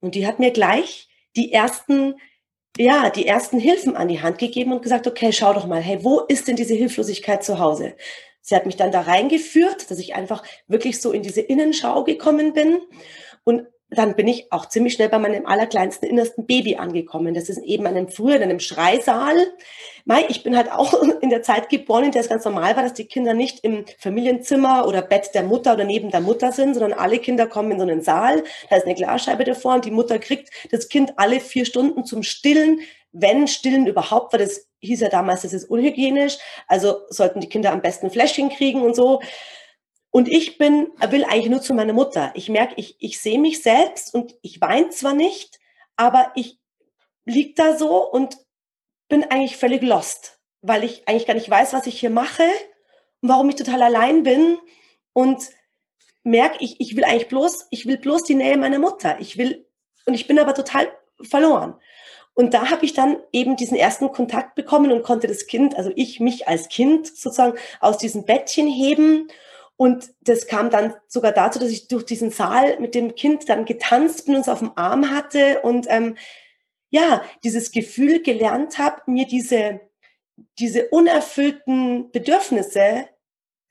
Und 0.00 0.14
die 0.14 0.26
hat 0.26 0.38
mir 0.38 0.50
gleich 0.50 1.08
die 1.36 1.52
ersten 1.52 2.16
ja, 2.78 3.10
die 3.10 3.26
ersten 3.26 3.58
Hilfen 3.58 3.96
an 3.96 4.08
die 4.08 4.22
Hand 4.22 4.38
gegeben 4.38 4.72
und 4.72 4.82
gesagt, 4.82 5.06
okay, 5.06 5.32
schau 5.32 5.52
doch 5.52 5.66
mal, 5.66 5.80
hey, 5.80 6.02
wo 6.02 6.20
ist 6.20 6.48
denn 6.48 6.56
diese 6.56 6.74
Hilflosigkeit 6.74 7.44
zu 7.44 7.58
Hause? 7.58 7.94
Sie 8.40 8.54
hat 8.54 8.66
mich 8.66 8.76
dann 8.76 8.92
da 8.92 9.02
reingeführt, 9.02 9.90
dass 9.90 9.98
ich 9.98 10.14
einfach 10.14 10.42
wirklich 10.66 11.00
so 11.00 11.12
in 11.12 11.22
diese 11.22 11.40
Innenschau 11.40 12.04
gekommen 12.04 12.52
bin 12.52 12.80
und 13.44 13.66
dann 13.90 14.14
bin 14.14 14.28
ich 14.28 14.52
auch 14.52 14.66
ziemlich 14.66 14.94
schnell 14.94 15.08
bei 15.08 15.18
meinem 15.18 15.46
allerkleinsten, 15.46 16.08
innersten 16.08 16.46
Baby 16.46 16.76
angekommen. 16.76 17.34
Das 17.34 17.48
ist 17.48 17.58
eben 17.58 17.86
einem 17.86 18.08
früher 18.08 18.36
in 18.36 18.42
einem 18.42 18.60
Schreisaal. 18.60 19.34
Mai, 20.04 20.26
ich 20.28 20.42
bin 20.42 20.56
halt 20.56 20.70
auch 20.70 20.94
in 21.20 21.30
der 21.30 21.42
Zeit 21.42 21.68
geboren, 21.68 22.04
in 22.04 22.12
der 22.12 22.20
es 22.20 22.28
ganz 22.28 22.44
normal 22.44 22.76
war, 22.76 22.84
dass 22.84 22.94
die 22.94 23.06
Kinder 23.06 23.34
nicht 23.34 23.64
im 23.64 23.84
Familienzimmer 23.98 24.86
oder 24.86 25.02
Bett 25.02 25.30
der 25.34 25.42
Mutter 25.42 25.74
oder 25.74 25.84
neben 25.84 26.10
der 26.10 26.20
Mutter 26.20 26.52
sind, 26.52 26.74
sondern 26.74 26.92
alle 26.92 27.18
Kinder 27.18 27.46
kommen 27.46 27.72
in 27.72 27.78
so 27.78 27.82
einen 27.82 28.02
Saal. 28.02 28.44
Da 28.68 28.76
ist 28.76 28.86
eine 28.86 28.94
Glasscheibe 28.94 29.44
davor 29.44 29.74
und 29.74 29.84
die 29.84 29.90
Mutter 29.90 30.18
kriegt 30.18 30.50
das 30.70 30.88
Kind 30.88 31.14
alle 31.16 31.40
vier 31.40 31.66
Stunden 31.66 32.04
zum 32.04 32.22
Stillen, 32.22 32.80
wenn 33.12 33.48
Stillen 33.48 33.86
überhaupt, 33.88 34.32
weil 34.32 34.40
das 34.40 34.68
hieß 34.80 35.00
ja 35.00 35.08
damals, 35.08 35.42
das 35.42 35.52
ist 35.52 35.68
unhygienisch. 35.68 36.38
Also 36.68 37.00
sollten 37.08 37.40
die 37.40 37.48
Kinder 37.48 37.72
am 37.72 37.82
besten 37.82 38.10
Fläschchen 38.10 38.50
kriegen 38.50 38.82
und 38.82 38.94
so. 38.94 39.20
Und 40.10 40.28
ich 40.28 40.58
bin, 40.58 40.88
will 41.10 41.24
eigentlich 41.24 41.50
nur 41.50 41.62
zu 41.62 41.72
meiner 41.72 41.92
Mutter. 41.92 42.32
Ich 42.34 42.48
merke, 42.48 42.74
ich, 42.76 42.96
ich 42.98 43.20
sehe 43.20 43.38
mich 43.38 43.62
selbst 43.62 44.12
und 44.12 44.34
ich 44.42 44.60
weine 44.60 44.90
zwar 44.90 45.14
nicht, 45.14 45.60
aber 45.96 46.32
ich 46.34 46.58
lieg 47.24 47.54
da 47.54 47.76
so 47.76 48.10
und 48.10 48.36
bin 49.08 49.24
eigentlich 49.24 49.56
völlig 49.56 49.82
lost, 49.82 50.40
weil 50.62 50.82
ich 50.84 51.06
eigentlich 51.06 51.26
gar 51.26 51.34
nicht 51.34 51.48
weiß, 51.48 51.72
was 51.72 51.86
ich 51.86 52.00
hier 52.00 52.10
mache 52.10 52.48
und 53.20 53.28
warum 53.28 53.48
ich 53.48 53.56
total 53.56 53.82
allein 53.82 54.24
bin 54.24 54.58
und 55.12 55.50
merke, 56.24 56.56
ich, 56.60 56.80
ich 56.80 56.96
will 56.96 57.04
eigentlich 57.04 57.28
bloß, 57.28 57.68
ich 57.70 57.86
will 57.86 57.98
bloß 57.98 58.24
die 58.24 58.34
Nähe 58.34 58.56
meiner 58.56 58.78
Mutter. 58.78 59.16
Ich 59.20 59.38
will, 59.38 59.66
und 60.06 60.14
ich 60.14 60.26
bin 60.26 60.38
aber 60.38 60.54
total 60.54 60.88
verloren. 61.22 61.74
Und 62.34 62.54
da 62.54 62.70
habe 62.70 62.84
ich 62.84 62.94
dann 62.94 63.18
eben 63.32 63.56
diesen 63.56 63.76
ersten 63.76 64.10
Kontakt 64.12 64.54
bekommen 64.54 64.92
und 64.92 65.02
konnte 65.02 65.26
das 65.26 65.46
Kind, 65.46 65.76
also 65.76 65.90
ich 65.94 66.20
mich 66.20 66.48
als 66.48 66.68
Kind 66.68 67.06
sozusagen 67.06 67.58
aus 67.80 67.98
diesem 67.98 68.24
Bettchen 68.24 68.66
heben 68.66 69.28
und 69.80 70.12
das 70.20 70.46
kam 70.46 70.68
dann 70.68 70.92
sogar 71.08 71.32
dazu, 71.32 71.58
dass 71.58 71.70
ich 71.70 71.88
durch 71.88 72.04
diesen 72.04 72.30
Saal 72.30 72.78
mit 72.80 72.94
dem 72.94 73.14
Kind 73.14 73.48
dann 73.48 73.64
getanzt 73.64 74.26
bin 74.26 74.34
und 74.34 74.42
es 74.42 74.48
auf 74.50 74.58
dem 74.58 74.72
Arm 74.76 75.10
hatte 75.10 75.60
und 75.62 75.86
ähm, 75.88 76.18
ja, 76.90 77.24
dieses 77.44 77.72
Gefühl 77.72 78.22
gelernt 78.22 78.76
habe, 78.76 79.00
mir 79.06 79.26
diese, 79.26 79.80
diese 80.58 80.88
unerfüllten 80.88 82.10
Bedürfnisse 82.10 83.08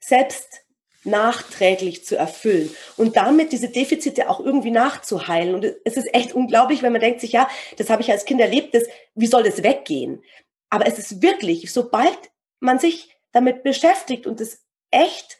selbst 0.00 0.64
nachträglich 1.04 2.04
zu 2.04 2.16
erfüllen 2.16 2.74
und 2.96 3.16
damit 3.16 3.52
diese 3.52 3.68
Defizite 3.68 4.28
auch 4.28 4.40
irgendwie 4.40 4.72
nachzuheilen. 4.72 5.54
Und 5.54 5.64
es 5.84 5.96
ist 5.96 6.12
echt 6.12 6.34
unglaublich, 6.34 6.82
wenn 6.82 6.90
man 6.90 7.02
denkt 7.02 7.20
sich, 7.20 7.30
ja, 7.30 7.48
das 7.76 7.88
habe 7.88 8.02
ich 8.02 8.10
als 8.10 8.24
Kind 8.24 8.40
erlebt, 8.40 8.74
das, 8.74 8.82
wie 9.14 9.28
soll 9.28 9.44
das 9.44 9.62
weggehen? 9.62 10.24
Aber 10.70 10.88
es 10.88 10.98
ist 10.98 11.22
wirklich, 11.22 11.72
sobald 11.72 12.18
man 12.58 12.80
sich 12.80 13.16
damit 13.30 13.62
beschäftigt 13.62 14.26
und 14.26 14.40
es 14.40 14.66
echt 14.90 15.38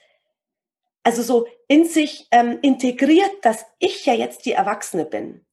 also 1.02 1.22
so 1.22 1.46
in 1.68 1.86
sich 1.86 2.26
ähm, 2.30 2.58
integriert, 2.62 3.32
dass 3.42 3.64
ich 3.78 4.06
ja 4.06 4.14
jetzt 4.14 4.44
die 4.44 4.52
Erwachsene 4.52 5.04
bin 5.04 5.46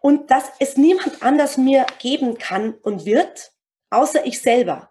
und 0.00 0.30
dass 0.30 0.44
es 0.58 0.76
niemand 0.76 1.22
anders 1.22 1.56
mir 1.56 1.86
geben 1.98 2.38
kann 2.38 2.74
und 2.82 3.04
wird, 3.04 3.52
außer 3.90 4.26
ich 4.26 4.40
selber. 4.40 4.90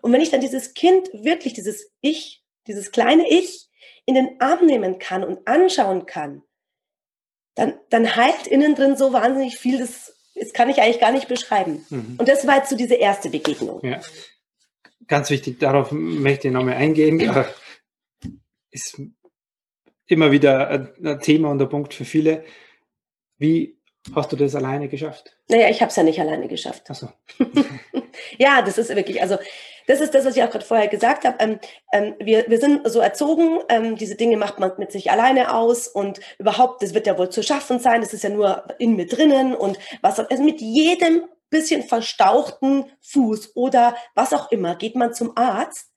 Und 0.00 0.12
wenn 0.12 0.20
ich 0.20 0.30
dann 0.30 0.40
dieses 0.40 0.74
Kind 0.74 1.08
wirklich, 1.12 1.52
dieses 1.52 1.92
Ich, 2.00 2.42
dieses 2.66 2.92
kleine 2.92 3.28
Ich 3.30 3.68
in 4.06 4.14
den 4.14 4.40
Arm 4.40 4.66
nehmen 4.66 4.98
kann 4.98 5.24
und 5.24 5.46
anschauen 5.46 6.06
kann, 6.06 6.42
dann, 7.54 7.74
dann 7.90 8.16
heilt 8.16 8.46
innen 8.46 8.74
drin 8.74 8.96
so 8.96 9.12
wahnsinnig 9.12 9.58
viel, 9.58 9.78
das, 9.78 10.14
das 10.34 10.52
kann 10.52 10.70
ich 10.70 10.80
eigentlich 10.80 11.00
gar 11.00 11.12
nicht 11.12 11.28
beschreiben. 11.28 11.84
Mhm. 11.90 12.16
Und 12.18 12.28
das 12.28 12.46
war 12.46 12.56
jetzt 12.56 12.70
so 12.70 12.76
diese 12.76 12.94
erste 12.94 13.30
Begegnung. 13.30 13.84
Ja. 13.84 14.00
Ganz 15.06 15.30
wichtig, 15.30 15.58
darauf 15.58 15.92
möchte 15.92 16.48
ich 16.48 16.54
nochmal 16.54 16.74
eingehen. 16.74 17.20
Ist 18.70 18.98
immer 20.12 20.30
wieder 20.30 20.68
ein 20.70 21.20
Thema 21.20 21.50
und 21.50 21.60
ein 21.60 21.68
Punkt 21.68 21.94
für 21.94 22.04
viele. 22.04 22.44
Wie 23.38 23.78
hast 24.14 24.30
du 24.32 24.36
das 24.36 24.54
alleine 24.54 24.88
geschafft? 24.88 25.36
Naja, 25.48 25.68
ich 25.68 25.80
habe 25.80 25.90
es 25.90 25.96
ja 25.96 26.02
nicht 26.02 26.20
alleine 26.20 26.48
geschafft. 26.48 26.84
Ach 26.88 26.94
so. 26.94 27.08
ja, 28.38 28.62
das 28.62 28.78
ist 28.78 28.94
wirklich, 28.94 29.20
also 29.22 29.38
das 29.86 30.00
ist 30.00 30.14
das, 30.14 30.24
was 30.24 30.36
ich 30.36 30.42
auch 30.42 30.50
gerade 30.50 30.64
vorher 30.64 30.88
gesagt 30.88 31.24
habe. 31.24 31.36
Ähm, 31.40 31.58
ähm, 31.92 32.14
wir, 32.20 32.44
wir 32.48 32.58
sind 32.58 32.88
so 32.90 33.00
erzogen, 33.00 33.60
ähm, 33.68 33.96
diese 33.96 34.16
Dinge 34.16 34.36
macht 34.36 34.58
man 34.58 34.72
mit 34.78 34.92
sich 34.92 35.10
alleine 35.10 35.54
aus 35.54 35.88
und 35.88 36.20
überhaupt, 36.38 36.82
das 36.82 36.94
wird 36.94 37.06
ja 37.06 37.18
wohl 37.18 37.30
zu 37.30 37.42
schaffen 37.42 37.78
sein, 37.78 38.00
das 38.00 38.12
ist 38.12 38.24
ja 38.24 38.30
nur 38.30 38.64
in 38.78 38.96
mir 38.96 39.06
drinnen 39.06 39.54
und 39.54 39.78
was 40.00 40.20
also 40.20 40.42
mit 40.42 40.60
jedem 40.60 41.24
bisschen 41.50 41.82
verstauchten 41.82 42.86
Fuß 43.00 43.56
oder 43.56 43.94
was 44.14 44.32
auch 44.32 44.50
immer 44.50 44.74
geht 44.74 44.96
man 44.96 45.14
zum 45.14 45.36
Arzt. 45.36 45.91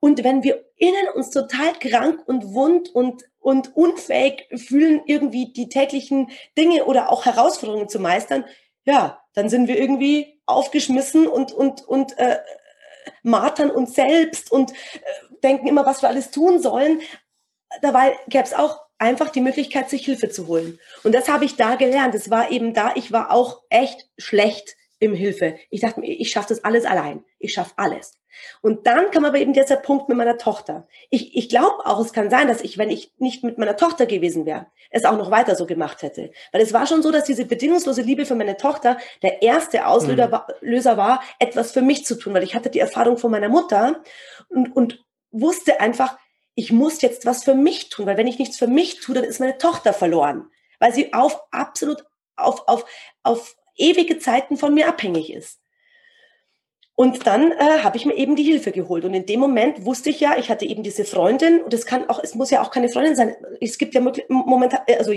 Und 0.00 0.24
wenn 0.24 0.42
wir 0.42 0.64
innen 0.76 1.08
uns 1.14 1.30
total 1.30 1.72
krank 1.78 2.22
und 2.26 2.54
wund 2.54 2.88
und 2.88 3.24
und 3.40 3.74
unfähig 3.74 4.46
fühlen, 4.54 5.00
irgendwie 5.06 5.52
die 5.52 5.68
täglichen 5.68 6.30
Dinge 6.56 6.84
oder 6.84 7.10
auch 7.10 7.24
Herausforderungen 7.24 7.88
zu 7.88 7.98
meistern, 7.98 8.44
ja, 8.84 9.22
dann 9.34 9.48
sind 9.48 9.66
wir 9.66 9.78
irgendwie 9.78 10.40
aufgeschmissen 10.46 11.26
und, 11.26 11.52
und, 11.52 11.82
und 11.86 12.16
äh, 12.18 12.38
martern 13.22 13.70
uns 13.70 13.94
selbst 13.94 14.52
und 14.52 14.72
äh, 14.72 14.74
denken 15.42 15.68
immer, 15.68 15.86
was 15.86 16.02
wir 16.02 16.08
alles 16.08 16.30
tun 16.30 16.60
sollen. 16.60 17.00
Dabei 17.82 18.16
gäbe 18.28 18.44
es 18.44 18.52
auch 18.52 18.80
einfach 18.98 19.30
die 19.30 19.40
Möglichkeit, 19.40 19.88
sich 19.88 20.04
Hilfe 20.04 20.28
zu 20.28 20.46
holen. 20.46 20.78
Und 21.04 21.14
das 21.14 21.28
habe 21.28 21.44
ich 21.44 21.56
da 21.56 21.76
gelernt. 21.76 22.14
Es 22.14 22.30
war 22.30 22.50
eben 22.50 22.74
da, 22.74 22.92
ich 22.94 23.12
war 23.12 23.30
auch 23.30 23.62
echt 23.70 24.08
schlecht 24.18 24.76
im 24.98 25.14
Hilfe. 25.14 25.56
Ich 25.70 25.80
dachte 25.80 26.00
mir, 26.00 26.08
ich 26.08 26.30
schaffe 26.30 26.48
das 26.50 26.64
alles 26.64 26.84
allein. 26.84 27.24
Ich 27.40 27.54
schaffe 27.54 27.72
alles. 27.76 28.12
Und 28.60 28.86
dann 28.86 29.10
kam 29.10 29.24
aber 29.24 29.38
eben 29.38 29.52
dieser 29.52 29.76
Punkt 29.76 30.08
mit 30.08 30.16
meiner 30.16 30.38
Tochter. 30.38 30.86
Ich, 31.08 31.36
ich 31.36 31.48
glaube 31.48 31.84
auch, 31.84 31.98
es 32.00 32.12
kann 32.12 32.30
sein, 32.30 32.46
dass 32.46 32.60
ich, 32.60 32.78
wenn 32.78 32.90
ich 32.90 33.12
nicht 33.18 33.42
mit 33.42 33.58
meiner 33.58 33.76
Tochter 33.76 34.06
gewesen 34.06 34.46
wäre, 34.46 34.66
es 34.90 35.04
auch 35.04 35.16
noch 35.16 35.30
weiter 35.30 35.56
so 35.56 35.66
gemacht 35.66 36.02
hätte. 36.02 36.30
Weil 36.52 36.60
es 36.60 36.72
war 36.72 36.86
schon 36.86 37.02
so, 37.02 37.10
dass 37.10 37.24
diese 37.24 37.44
bedingungslose 37.44 38.02
Liebe 38.02 38.26
für 38.26 38.36
meine 38.36 38.56
Tochter 38.56 38.98
der 39.22 39.42
erste 39.42 39.86
Auslöser 39.86 40.28
mhm. 40.28 40.32
war, 40.32 40.46
Löser 40.60 40.96
war, 40.96 41.22
etwas 41.38 41.72
für 41.72 41.82
mich 41.82 42.04
zu 42.04 42.16
tun, 42.16 42.34
weil 42.34 42.44
ich 42.44 42.54
hatte 42.54 42.70
die 42.70 42.78
Erfahrung 42.78 43.18
von 43.18 43.30
meiner 43.30 43.48
Mutter 43.48 44.02
und, 44.48 44.76
und 44.76 45.04
wusste 45.32 45.80
einfach, 45.80 46.16
ich 46.54 46.72
muss 46.72 47.00
jetzt 47.02 47.26
was 47.26 47.42
für 47.42 47.54
mich 47.54 47.88
tun, 47.88 48.06
weil 48.06 48.16
wenn 48.16 48.26
ich 48.26 48.38
nichts 48.38 48.58
für 48.58 48.66
mich 48.66 49.00
tue, 49.00 49.14
dann 49.14 49.24
ist 49.24 49.40
meine 49.40 49.58
Tochter 49.58 49.92
verloren, 49.92 50.50
weil 50.78 50.92
sie 50.92 51.12
auf 51.12 51.40
absolut 51.50 52.04
auf, 52.36 52.66
auf, 52.68 52.84
auf 53.22 53.56
ewige 53.76 54.18
Zeiten 54.18 54.56
von 54.56 54.74
mir 54.74 54.88
abhängig 54.88 55.32
ist. 55.32 55.59
Und 57.00 57.26
dann 57.26 57.52
äh, 57.52 57.78
habe 57.82 57.96
ich 57.96 58.04
mir 58.04 58.14
eben 58.14 58.36
die 58.36 58.42
Hilfe 58.42 58.72
geholt. 58.72 59.06
Und 59.06 59.14
in 59.14 59.24
dem 59.24 59.40
Moment 59.40 59.86
wusste 59.86 60.10
ich 60.10 60.20
ja, 60.20 60.36
ich 60.36 60.50
hatte 60.50 60.66
eben 60.66 60.82
diese 60.82 61.06
Freundin 61.06 61.62
und 61.62 61.72
es 61.72 61.86
kann 61.86 62.10
auch, 62.10 62.22
es 62.22 62.34
muss 62.34 62.50
ja 62.50 62.60
auch 62.60 62.70
keine 62.70 62.90
Freundin 62.90 63.16
sein. 63.16 63.34
Es 63.58 63.78
gibt 63.78 63.94
ja 63.94 64.02
momentan, 64.28 64.80
äh, 64.86 64.98
also 64.98 65.14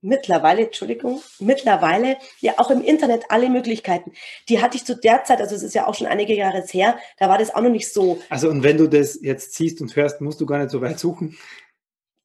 mittlerweile, 0.00 0.66
Entschuldigung, 0.66 1.20
mittlerweile 1.40 2.18
ja 2.38 2.52
auch 2.58 2.70
im 2.70 2.82
Internet 2.82 3.24
alle 3.30 3.50
Möglichkeiten. 3.50 4.12
Die 4.48 4.62
hatte 4.62 4.76
ich 4.76 4.84
zu 4.84 4.94
der 4.94 5.24
Zeit, 5.24 5.40
also 5.40 5.56
es 5.56 5.64
ist 5.64 5.74
ja 5.74 5.88
auch 5.88 5.96
schon 5.96 6.06
einige 6.06 6.36
Jahre 6.36 6.62
her, 6.70 7.00
da 7.18 7.28
war 7.28 7.38
das 7.38 7.52
auch 7.52 7.62
noch 7.62 7.70
nicht 7.70 7.92
so. 7.92 8.20
Also 8.28 8.48
und 8.48 8.62
wenn 8.62 8.76
du 8.76 8.86
das 8.86 9.18
jetzt 9.20 9.54
siehst 9.54 9.80
und 9.80 9.96
hörst, 9.96 10.20
musst 10.20 10.40
du 10.40 10.46
gar 10.46 10.58
nicht 10.58 10.70
so 10.70 10.80
weit 10.82 11.00
suchen. 11.00 11.36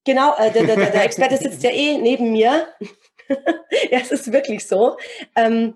Genau, 0.06 0.36
äh, 0.38 0.52
der, 0.52 0.66
der, 0.66 0.76
der 0.76 1.04
Experte 1.04 1.38
sitzt 1.38 1.64
ja 1.64 1.72
eh 1.72 1.98
neben 1.98 2.32
mir. 2.32 2.68
ja, 3.90 4.02
es 4.04 4.12
ist 4.12 4.32
wirklich 4.32 4.68
so. 4.68 4.98
Ähm, 5.36 5.74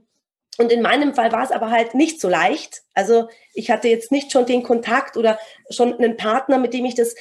und 0.58 0.72
in 0.72 0.82
meinem 0.82 1.16
Fall 1.16 1.32
war 1.32 1.44
es 1.44 1.52
aber 1.52 1.72
halt 1.72 1.96
nicht 1.96 2.22
so 2.22 2.30
leicht. 2.30 2.84
Also 2.94 3.28
ich 3.54 3.72
hatte 3.72 3.88
jetzt 3.88 4.12
nicht 4.12 4.32
schon 4.32 4.46
den 4.46 4.64
Kontakt 4.64 5.18
oder 5.18 5.40
schon 5.70 5.94
einen 5.96 6.18
Partner, 6.18 6.60
mit 6.60 6.74
dem 6.74 6.86
ich 6.86 6.96
das, 6.96 7.16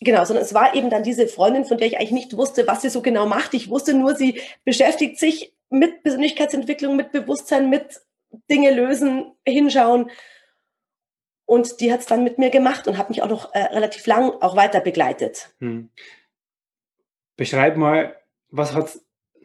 genau, 0.00 0.24
sondern 0.24 0.44
es 0.44 0.54
war 0.54 0.74
eben 0.74 0.90
dann 0.90 1.02
diese 1.02 1.26
Freundin, 1.26 1.64
von 1.64 1.78
der 1.78 1.88
ich 1.88 1.98
eigentlich 1.98 2.12
nicht 2.12 2.36
wusste, 2.36 2.66
was 2.66 2.82
sie 2.82 2.90
so 2.90 3.02
genau 3.02 3.26
macht. 3.26 3.54
Ich 3.54 3.70
wusste 3.70 3.94
nur, 3.94 4.14
sie 4.14 4.40
beschäftigt 4.64 5.18
sich 5.18 5.54
mit 5.68 6.02
Persönlichkeitsentwicklung, 6.02 6.96
mit 6.96 7.12
Bewusstsein, 7.12 7.70
mit 7.70 8.00
Dinge 8.50 8.70
lösen, 8.70 9.32
hinschauen. 9.44 10.10
Und 11.44 11.80
die 11.80 11.92
hat 11.92 12.00
es 12.00 12.06
dann 12.06 12.22
mit 12.22 12.38
mir 12.38 12.50
gemacht 12.50 12.86
und 12.86 12.96
hat 12.96 13.10
mich 13.10 13.22
auch 13.22 13.28
noch 13.28 13.52
äh, 13.54 13.58
relativ 13.58 14.06
lang 14.06 14.30
auch 14.40 14.54
weiter 14.54 14.80
begleitet. 14.80 15.52
Hm. 15.58 15.90
Beschreib 17.36 17.76
mal, 17.76 18.16
was 18.50 18.74
hat 18.74 19.00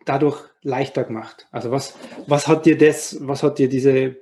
dadurch 0.06 0.41
leichter 0.62 1.04
gemacht? 1.04 1.48
Also 1.52 1.72
was, 1.72 1.96
was 2.28 2.48
hat 2.48 2.65
dir 2.65 2.78
das, 2.78 3.18
was 3.22 3.44
hat 3.44 3.60
dir 3.60 3.70
diese 3.70 4.18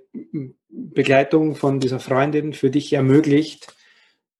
Begleitung 0.70 1.56
von 1.56 1.80
dieser 1.80 2.00
Freundin 2.00 2.54
für 2.54 2.70
dich 2.70 2.94
ermöglicht, 2.94 3.76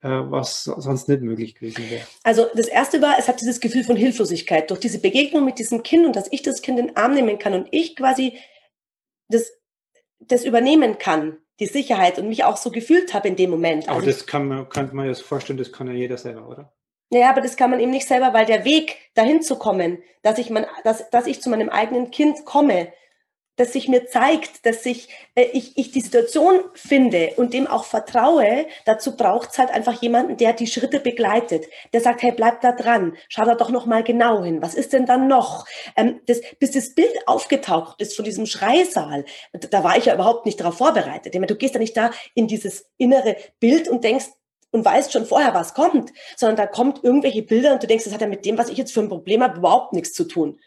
äh, 0.02 0.10
was 0.10 0.64
sonst 0.64 1.08
nicht 1.08 1.22
möglich 1.22 1.56
gewesen 1.56 1.90
wäre? 1.90 2.08
Also 2.24 2.48
das 2.56 2.68
erste 2.68 3.02
war, 3.02 3.18
es 3.20 3.28
hat 3.28 3.42
dieses 3.42 3.60
Gefühl 3.60 3.84
von 3.84 3.96
Hilflosigkeit 3.96 4.70
durch 4.70 4.80
diese 4.80 5.00
Begegnung 5.00 5.46
mit 5.46 5.60
diesem 5.60 5.84
Kind 5.84 6.06
und 6.06 6.16
dass 6.16 6.32
ich 6.32 6.42
das 6.42 6.62
Kind 6.62 6.80
in 6.80 6.88
den 6.88 6.98
Arm 6.98 7.14
nehmen 7.14 7.40
kann 7.40 7.54
und 7.54 7.68
ich 7.72 7.96
quasi 7.96 8.38
das, 9.30 9.52
das 10.20 10.46
übernehmen 10.46 10.98
kann, 10.98 11.38
die 11.60 11.68
Sicherheit 11.68 12.18
und 12.18 12.28
mich 12.28 12.44
auch 12.44 12.58
so 12.58 12.72
gefühlt 12.72 13.14
habe 13.14 13.28
in 13.28 13.36
dem 13.36 13.50
Moment. 13.50 13.88
Aber 13.88 13.98
also 13.98 14.08
das 14.08 14.26
kann 14.26 14.48
man, 14.48 14.70
kann 14.70 14.94
man 14.94 15.14
sich 15.14 15.24
vorstellen, 15.24 15.60
das 15.60 15.72
kann 15.72 15.88
ja 15.88 15.94
jeder 15.94 16.18
selber, 16.18 16.48
oder? 16.48 16.74
Ja, 17.14 17.30
aber 17.30 17.42
das 17.42 17.58
kann 17.58 17.70
man 17.70 17.80
eben 17.80 17.92
nicht 17.92 18.08
selber, 18.08 18.34
weil 18.34 18.48
der 18.48 18.66
Weg 18.66 18.98
dahin 19.14 19.44
zu 19.44 19.58
kommen, 19.58 20.02
dass 20.24 20.40
ich, 20.40 20.50
mein, 20.50 20.66
dass, 20.84 21.10
dass 21.12 21.28
ich 21.28 21.42
zu 21.42 21.50
meinem 21.52 21.70
eigenen 21.70 22.10
Kind 22.10 22.44
komme, 22.44 22.92
dass 23.56 23.74
sich 23.74 23.88
mir 23.88 24.08
zeigt, 24.08 24.66
dass 24.66 24.84
ich, 24.88 25.10
äh, 25.36 25.44
ich, 25.54 25.78
ich 25.78 25.92
die 25.92 26.02
Situation 26.02 26.62
finde 26.74 27.34
und 27.38 27.54
dem 27.54 27.68
auch 27.68 27.84
vertraue, 27.84 28.66
dazu 28.86 29.16
braucht 29.16 29.52
es 29.52 29.60
halt 29.60 29.70
einfach 29.70 30.02
jemanden, 30.02 30.38
der 30.38 30.54
die 30.54 30.66
Schritte 30.66 31.00
begleitet, 31.00 31.66
der 31.94 32.02
sagt, 32.02 32.24
hey, 32.24 32.32
bleib 32.32 32.62
da 32.62 32.72
dran, 32.72 33.16
schau 33.30 33.44
da 33.46 33.54
doch 33.54 33.70
noch 33.70 33.86
mal 33.86 34.04
genau 34.04 34.44
hin, 34.44 34.64
was 34.64 34.74
ist 34.74 34.94
denn 34.94 35.06
dann 35.06 35.28
noch? 35.28 35.68
Ähm, 35.96 36.20
das, 36.26 36.42
bis 36.58 36.72
das 36.72 36.96
Bild 36.96 37.16
aufgetaucht 37.28 38.02
ist 38.02 38.16
von 38.16 38.26
diesem 38.26 38.48
Schreisaal, 38.48 39.24
da 39.52 39.84
war 39.84 39.98
ich 40.00 40.06
ja 40.06 40.16
überhaupt 40.16 40.48
nicht 40.48 40.60
darauf 40.60 40.78
vorbereitet. 40.78 41.36
Ich 41.36 41.40
meine, 41.40 41.46
du 41.46 41.56
gehst 41.56 41.76
ja 41.76 41.80
nicht 41.80 41.96
da 41.96 42.10
in 42.34 42.48
dieses 42.48 42.88
innere 42.98 43.36
Bild 43.60 43.88
und 43.88 44.04
denkst, 44.04 44.30
und 44.74 44.84
weißt 44.84 45.14
schon 45.14 45.26
vorher, 45.26 45.54
was 45.54 45.76
kommt, 45.76 46.12
sondern 46.36 46.58
da 46.58 46.66
kommt 46.66 47.04
irgendwelche 47.04 47.44
Bilder 47.44 47.74
und 47.74 47.84
du 47.84 47.88
denkst, 47.88 48.06
das 48.06 48.14
hat 48.14 48.22
ja 48.22 48.28
mit 48.28 48.44
dem, 48.44 48.58
was 48.58 48.70
ich 48.70 48.78
jetzt 48.78 48.92
für 48.92 49.02
ein 49.02 49.08
Problem 49.08 49.44
habe, 49.44 49.60
überhaupt 49.60 49.94
nichts 49.94 50.14
zu 50.14 50.26
tun. 50.26 50.60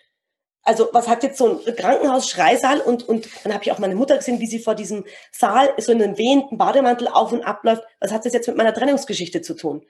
Also 0.63 0.89
was 0.93 1.09
hat 1.09 1.23
jetzt 1.23 1.39
so 1.39 1.61
ein 1.67 1.77
Krankenhaus-Schreisaal 1.77 2.81
und, 2.81 3.09
und 3.09 3.29
dann 3.45 3.53
habe 3.53 3.65
ich 3.65 3.73
auch 3.73 3.79
meine 3.79 3.97
Mutter 3.97 4.17
gesehen, 4.17 4.41
wie 4.41 4.47
sie 4.47 4.61
vor 4.61 4.77
diesem 4.77 5.05
Saal 5.33 5.71
so 5.79 5.93
in 5.93 6.03
einem 6.03 6.19
wehenden 6.19 6.57
Bademantel 6.57 7.09
auf 7.09 7.33
und 7.33 7.43
abläuft. 7.43 7.83
Was 8.01 8.13
hat 8.13 8.25
das 8.25 8.33
jetzt 8.33 8.47
mit 8.47 8.57
meiner 8.57 8.75
Trennungsgeschichte 8.75 9.43
zu 9.43 9.55
tun? 9.55 9.85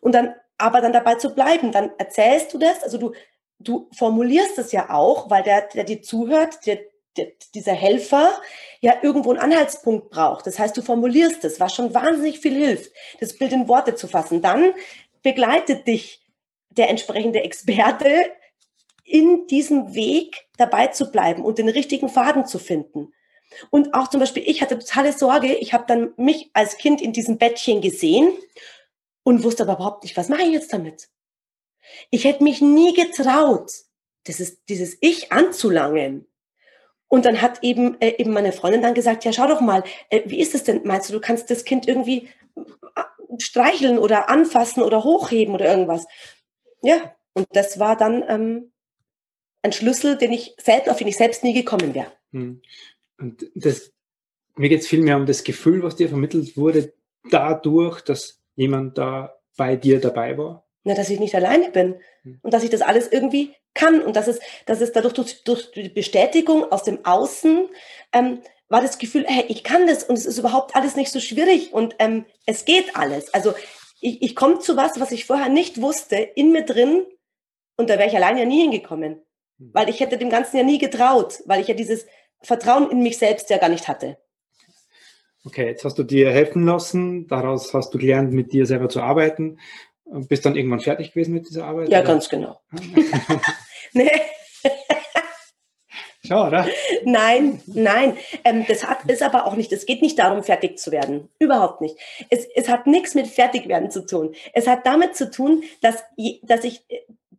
Und 0.00 0.14
dann, 0.14 0.34
aber 0.56 0.80
dann 0.80 0.92
dabei 0.92 1.16
zu 1.16 1.34
bleiben, 1.34 1.70
dann 1.70 1.90
erzählst 1.98 2.52
du 2.52 2.58
das, 2.58 2.82
also 2.82 2.96
du, 2.96 3.12
du 3.58 3.88
formulierst 3.96 4.58
es 4.58 4.72
ja 4.72 4.90
auch, 4.90 5.30
weil 5.30 5.42
der, 5.42 5.68
der 5.68 5.84
dir 5.84 6.02
zuhört, 6.02 6.66
der, 6.66 6.80
dieser 7.54 7.72
Helfer 7.72 8.30
ja 8.80 8.94
irgendwo 9.02 9.30
einen 9.30 9.40
Anhaltspunkt 9.40 10.10
braucht. 10.10 10.46
Das 10.46 10.58
heißt, 10.58 10.76
du 10.76 10.82
formulierst 10.82 11.44
es, 11.44 11.60
was 11.60 11.74
schon 11.74 11.92
wahnsinnig 11.92 12.40
viel 12.40 12.54
hilft, 12.54 12.92
das 13.20 13.36
Bild 13.36 13.52
in 13.52 13.68
Worte 13.68 13.94
zu 13.94 14.06
fassen. 14.08 14.42
Dann 14.42 14.72
begleitet 15.22 15.86
dich 15.86 16.22
der 16.70 16.88
entsprechende 16.88 17.40
Experte 17.40 18.30
in 19.04 19.46
diesem 19.48 19.94
Weg 19.94 20.48
dabei 20.56 20.86
zu 20.88 21.10
bleiben 21.10 21.44
und 21.44 21.58
den 21.58 21.68
richtigen 21.68 22.08
Faden 22.08 22.46
zu 22.46 22.58
finden. 22.58 23.12
Und 23.70 23.94
auch 23.94 24.08
zum 24.08 24.20
Beispiel, 24.20 24.44
ich 24.46 24.62
hatte 24.62 24.78
totale 24.78 25.12
Sorge, 25.12 25.54
ich 25.54 25.72
habe 25.72 25.84
dann 25.88 26.12
mich 26.16 26.50
als 26.52 26.78
Kind 26.78 27.00
in 27.00 27.12
diesem 27.12 27.36
Bettchen 27.36 27.80
gesehen 27.80 28.32
und 29.24 29.42
wusste 29.42 29.64
aber 29.64 29.74
überhaupt 29.74 30.04
nicht, 30.04 30.16
was 30.16 30.28
mache 30.28 30.42
ich 30.42 30.52
jetzt 30.52 30.72
damit? 30.72 31.08
Ich 32.10 32.24
hätte 32.24 32.44
mich 32.44 32.60
nie 32.60 32.94
getraut, 32.94 33.72
dieses, 34.28 34.64
dieses 34.66 34.96
Ich 35.00 35.32
anzulangen. 35.32 36.29
Und 37.10 37.24
dann 37.24 37.42
hat 37.42 37.64
eben, 37.64 38.00
äh, 38.00 38.14
eben 38.18 38.32
meine 38.32 38.52
Freundin 38.52 38.82
dann 38.82 38.94
gesagt, 38.94 39.24
ja, 39.24 39.32
schau 39.32 39.48
doch 39.48 39.60
mal, 39.60 39.82
äh, 40.10 40.22
wie 40.26 40.40
ist 40.40 40.54
es 40.54 40.62
denn? 40.62 40.82
Meinst 40.84 41.08
du, 41.08 41.12
du 41.12 41.20
kannst 41.20 41.50
das 41.50 41.64
Kind 41.64 41.88
irgendwie 41.88 42.28
äh, 42.56 43.02
streicheln 43.38 43.98
oder 43.98 44.28
anfassen 44.28 44.80
oder 44.80 45.02
hochheben 45.02 45.52
oder 45.52 45.66
irgendwas? 45.66 46.06
Ja, 46.82 47.16
und 47.32 47.48
das 47.52 47.80
war 47.80 47.96
dann 47.96 48.24
ähm, 48.28 48.72
ein 49.62 49.72
Schlüssel, 49.72 50.18
den 50.18 50.30
ich 50.30 50.54
selbst, 50.62 50.88
auf 50.88 50.98
den 50.98 51.08
ich 51.08 51.16
selbst 51.16 51.42
nie 51.42 51.52
gekommen 51.52 51.94
wäre. 51.94 52.12
Hm. 52.32 52.62
Und 53.18 53.50
das, 53.56 53.90
mir 54.54 54.68
geht 54.68 54.82
es 54.82 54.86
vielmehr 54.86 55.16
um 55.16 55.26
das 55.26 55.42
Gefühl, 55.42 55.82
was 55.82 55.96
dir 55.96 56.08
vermittelt 56.08 56.56
wurde, 56.56 56.92
dadurch, 57.28 58.02
dass 58.02 58.40
jemand 58.54 58.98
da 58.98 59.36
bei 59.56 59.74
dir 59.74 60.00
dabei 60.00 60.38
war. 60.38 60.64
Na, 60.84 60.94
dass 60.94 61.10
ich 61.10 61.18
nicht 61.18 61.34
alleine 61.34 61.72
bin 61.72 61.96
hm. 62.22 62.38
und 62.42 62.54
dass 62.54 62.62
ich 62.62 62.70
das 62.70 62.82
alles 62.82 63.10
irgendwie 63.10 63.52
kann 63.74 64.02
und 64.02 64.16
dass 64.16 64.28
es, 64.28 64.40
dass 64.66 64.80
es 64.80 64.92
dadurch 64.92 65.14
durch, 65.14 65.44
durch 65.44 65.70
die 65.72 65.88
Bestätigung 65.88 66.70
aus 66.70 66.82
dem 66.82 67.04
Außen 67.04 67.68
ähm, 68.12 68.40
war 68.68 68.80
das 68.80 68.98
Gefühl, 68.98 69.24
hey, 69.26 69.44
ich 69.48 69.64
kann 69.64 69.86
das 69.86 70.04
und 70.04 70.16
es 70.16 70.26
ist 70.26 70.38
überhaupt 70.38 70.76
alles 70.76 70.96
nicht 70.96 71.10
so 71.10 71.20
schwierig 71.20 71.72
und 71.72 71.96
ähm, 71.98 72.24
es 72.46 72.64
geht 72.64 72.96
alles. 72.96 73.32
Also 73.34 73.52
ich, 74.00 74.22
ich 74.22 74.36
komme 74.36 74.60
zu 74.60 74.76
was, 74.76 75.00
was 75.00 75.12
ich 75.12 75.26
vorher 75.26 75.48
nicht 75.48 75.80
wusste, 75.80 76.16
in 76.16 76.52
mir 76.52 76.64
drin 76.64 77.04
und 77.76 77.90
da 77.90 77.98
wäre 77.98 78.08
ich 78.08 78.16
allein 78.16 78.38
ja 78.38 78.44
nie 78.44 78.62
hingekommen, 78.62 79.22
hm. 79.58 79.70
weil 79.72 79.88
ich 79.88 80.00
hätte 80.00 80.18
dem 80.18 80.30
Ganzen 80.30 80.56
ja 80.56 80.62
nie 80.62 80.78
getraut, 80.78 81.42
weil 81.46 81.60
ich 81.60 81.68
ja 81.68 81.74
dieses 81.74 82.06
Vertrauen 82.42 82.90
in 82.90 83.02
mich 83.02 83.18
selbst 83.18 83.50
ja 83.50 83.58
gar 83.58 83.68
nicht 83.68 83.88
hatte. 83.88 84.18
Okay, 85.44 85.66
jetzt 85.68 85.84
hast 85.84 85.98
du 85.98 86.02
dir 86.02 86.30
helfen 86.30 86.66
lassen, 86.66 87.26
daraus 87.26 87.72
hast 87.72 87.94
du 87.94 87.98
gelernt, 87.98 88.32
mit 88.32 88.52
dir 88.52 88.66
selber 88.66 88.90
zu 88.90 89.00
arbeiten. 89.00 89.58
Und 90.10 90.28
bist 90.28 90.44
dann 90.44 90.56
irgendwann 90.56 90.80
fertig 90.80 91.12
gewesen 91.12 91.34
mit 91.34 91.48
dieser 91.48 91.64
Arbeit? 91.64 91.88
Ja, 91.88 92.00
oder? 92.00 92.08
ganz 92.08 92.28
genau. 92.28 92.60
nee. 93.92 94.10
Schau, 96.22 96.46
oder? 96.46 96.66
Nein, 97.04 97.62
nein. 97.66 98.16
Ähm, 98.44 98.64
das 98.68 98.86
hat, 98.86 99.10
ist 99.10 99.22
aber 99.22 99.46
auch 99.46 99.56
nicht, 99.56 99.72
es 99.72 99.86
geht 99.86 100.02
nicht 100.02 100.18
darum, 100.18 100.42
fertig 100.42 100.78
zu 100.78 100.92
werden. 100.92 101.28
Überhaupt 101.38 101.80
nicht. 101.80 101.96
Es, 102.28 102.46
es 102.54 102.68
hat 102.68 102.86
nichts 102.86 103.14
mit 103.14 103.26
Fertigwerden 103.26 103.90
zu 103.90 104.04
tun. 104.04 104.34
Es 104.52 104.66
hat 104.66 104.86
damit 104.86 105.16
zu 105.16 105.30
tun, 105.30 105.62
dass, 105.80 106.04
dass 106.42 106.64
ich 106.64 106.82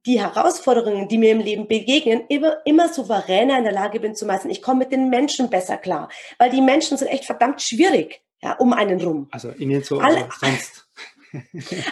die 0.05 0.19
Herausforderungen, 0.19 1.07
die 1.07 1.17
mir 1.17 1.31
im 1.31 1.39
Leben 1.39 1.67
begegnen, 1.67 2.23
immer, 2.27 2.57
immer 2.65 2.89
souveräner 2.89 3.59
in 3.59 3.63
der 3.63 3.73
Lage 3.73 3.99
bin 3.99 4.15
zu 4.15 4.25
meistern. 4.25 4.51
Ich 4.51 4.61
komme 4.61 4.79
mit 4.79 4.91
den 4.91 5.09
Menschen 5.09 5.49
besser 5.49 5.77
klar, 5.77 6.09
weil 6.39 6.49
die 6.49 6.61
Menschen 6.61 6.97
sind 6.97 7.07
echt 7.07 7.25
verdammt 7.25 7.61
schwierig, 7.61 8.21
ja, 8.41 8.53
um 8.53 8.73
einen 8.73 8.99
rum. 8.99 9.27
Also 9.31 9.51
Ihnen 9.51 9.83
so 9.83 9.99
Alle, 9.99 10.27
sonst. 10.39 10.87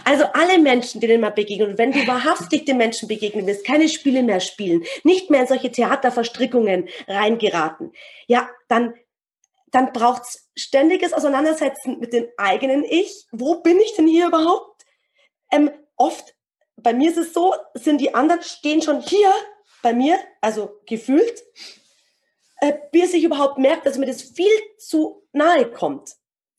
Also 0.04 0.26
alle 0.34 0.60
Menschen, 0.60 1.02
denen 1.02 1.22
man 1.22 1.34
begegnet, 1.34 1.78
wenn 1.78 1.92
du 1.92 2.06
wahrhaftig 2.08 2.66
den 2.66 2.78
Menschen 2.78 3.08
begegnen 3.08 3.48
willst, 3.48 3.66
keine 3.66 3.90
Spiele 3.90 4.24
mehr 4.24 4.40
spielen, 4.40 4.84
nicht 5.04 5.30
mehr 5.30 5.42
in 5.42 5.48
solche 5.48 5.72
Theaterverstrickungen 5.72 6.90
reingeraten, 7.08 7.94
ja, 8.28 8.50
dann, 8.68 8.94
dann 9.72 9.94
braucht's 9.94 10.50
ständiges 10.56 11.14
Auseinandersetzen 11.14 12.00
mit 12.00 12.14
dem 12.14 12.28
eigenen 12.38 12.84
Ich. 12.84 13.28
Wo 13.32 13.62
bin 13.62 13.80
ich 13.80 13.96
denn 13.96 14.08
hier 14.08 14.28
überhaupt? 14.28 14.84
Ähm, 15.52 15.72
oft, 15.96 16.36
bei 16.76 16.94
mir 16.94 17.10
ist 17.10 17.18
es 17.18 17.34
so, 17.34 17.54
sind 17.74 18.02
die 18.02 18.14
anderen, 18.14 18.42
stehen 18.42 18.82
schon 18.82 19.02
hier 19.02 19.34
bei 19.82 19.94
mir, 19.94 20.20
also 20.42 20.80
gefühlt, 20.86 21.44
äh, 22.62 22.74
bis 22.92 23.14
ich 23.14 23.24
überhaupt 23.24 23.58
merke, 23.58 23.84
dass 23.84 23.98
mir 23.98 24.06
das 24.06 24.22
viel 24.22 24.52
zu 24.78 25.24
nahe 25.32 25.72
kommt 25.72 26.16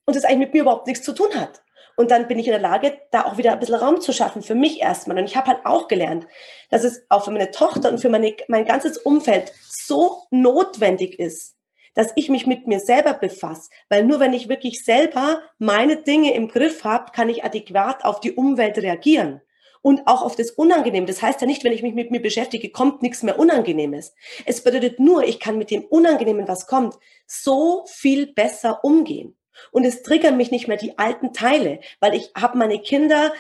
und 0.07 0.17
das 0.17 0.25
eigentlich 0.25 0.39
mit 0.39 0.55
mir 0.55 0.63
überhaupt 0.63 0.87
nichts 0.87 1.05
zu 1.05 1.13
tun 1.13 1.35
hat. 1.35 1.63
Und 2.01 2.11
dann 2.11 2.29
bin 2.29 2.39
ich 2.39 2.47
in 2.47 2.53
der 2.53 2.63
Lage, 2.63 2.99
da 3.11 3.27
auch 3.27 3.37
wieder 3.37 3.53
ein 3.53 3.61
bisschen 3.61 3.75
Raum 3.75 4.01
zu 4.01 4.15
schaffen 4.15 4.41
für 4.41 4.55
mich 4.55 4.81
erstmal. 4.81 5.19
Und 5.19 5.27
ich 5.27 5.37
habe 5.37 5.49
halt 5.49 5.67
auch 5.67 5.87
gelernt, 5.87 6.27
dass 6.71 6.83
es 6.83 7.05
auch 7.11 7.27
für 7.27 7.31
meine 7.31 7.51
Tochter 7.51 7.91
und 7.91 7.99
für 7.99 8.09
meine, 8.09 8.35
mein 8.49 8.65
ganzes 8.65 8.97
Umfeld 8.97 9.53
so 9.69 10.23
notwendig 10.31 11.19
ist, 11.19 11.57
dass 11.93 12.13
ich 12.17 12.31
mich 12.31 12.47
mit 12.47 12.67
mir 12.67 12.81
selber 12.81 13.13
befasse. 13.13 13.69
Weil 13.91 14.05
nur 14.05 14.19
wenn 14.19 14.33
ich 14.33 14.49
wirklich 14.49 14.83
selber 14.83 15.43
meine 15.59 15.97
Dinge 15.97 16.33
im 16.33 16.49
Griff 16.49 16.85
habe, 16.85 17.13
kann 17.13 17.29
ich 17.29 17.45
adäquat 17.45 18.03
auf 18.03 18.21
die 18.21 18.33
Umwelt 18.33 18.79
reagieren. 18.79 19.43
Und 19.83 20.07
auch 20.07 20.23
auf 20.23 20.37
das 20.37 20.53
Unangenehme. 20.53 21.07
Das 21.07 21.21
heißt 21.21 21.43
ja 21.43 21.47
nicht, 21.47 21.65
wenn 21.65 21.73
ich 21.73 21.83
mich 21.83 21.93
mit 21.93 22.11
mir 22.11 22.23
beschäftige, 22.23 22.71
kommt 22.71 23.03
nichts 23.03 23.23
mehr 23.23 23.39
Unangenehmes. 23.39 24.15
Es 24.47 24.65
bedeutet 24.65 25.01
nur, 25.01 25.25
ich 25.25 25.39
kann 25.39 25.59
mit 25.59 25.71
dem 25.71 25.85
Unangenehmen, 25.85 26.49
was 26.49 26.67
kommt, 26.67 26.95
so 27.27 27.85
viel 27.87 28.33
besser 28.33 28.83
umgehen. 28.85 29.37
Und 29.73 29.85
es 29.85 30.03
triggern 30.03 30.37
mich 30.37 30.51
nicht 30.51 30.69
mehr 30.69 30.77
die 30.77 30.99
alten 30.99 31.33
Teile, 31.33 31.81
weil 32.01 32.15
ich 32.15 32.33
habe 32.35 32.59
meine 32.59 32.81
Kinder 32.81 33.33